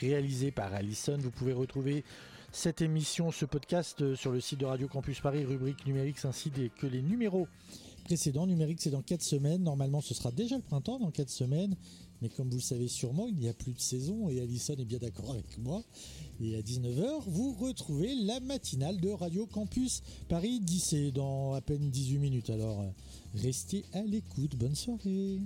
[0.00, 1.18] réalisé par Alison.
[1.18, 2.04] Vous pouvez retrouver
[2.52, 6.50] cette émission, ce podcast euh, sur le site de Radio Campus Paris, rubrique numérique, ainsi
[6.50, 7.46] que les numéros
[8.04, 8.46] précédents.
[8.46, 9.62] Numérique, c'est dans 4 semaines.
[9.62, 11.76] Normalement, ce sera déjà le printemps dans 4 semaines.
[12.20, 14.84] Mais comme vous le savez sûrement, il n'y a plus de saison et Alison est
[14.84, 15.84] bien d'accord avec moi.
[16.40, 21.90] Et à 19h, vous retrouvez la matinale de Radio Campus Paris 10 dans à peine
[21.90, 22.50] 18 minutes.
[22.50, 22.84] Alors,
[23.34, 24.56] restez à l'écoute.
[24.56, 25.38] Bonne soirée.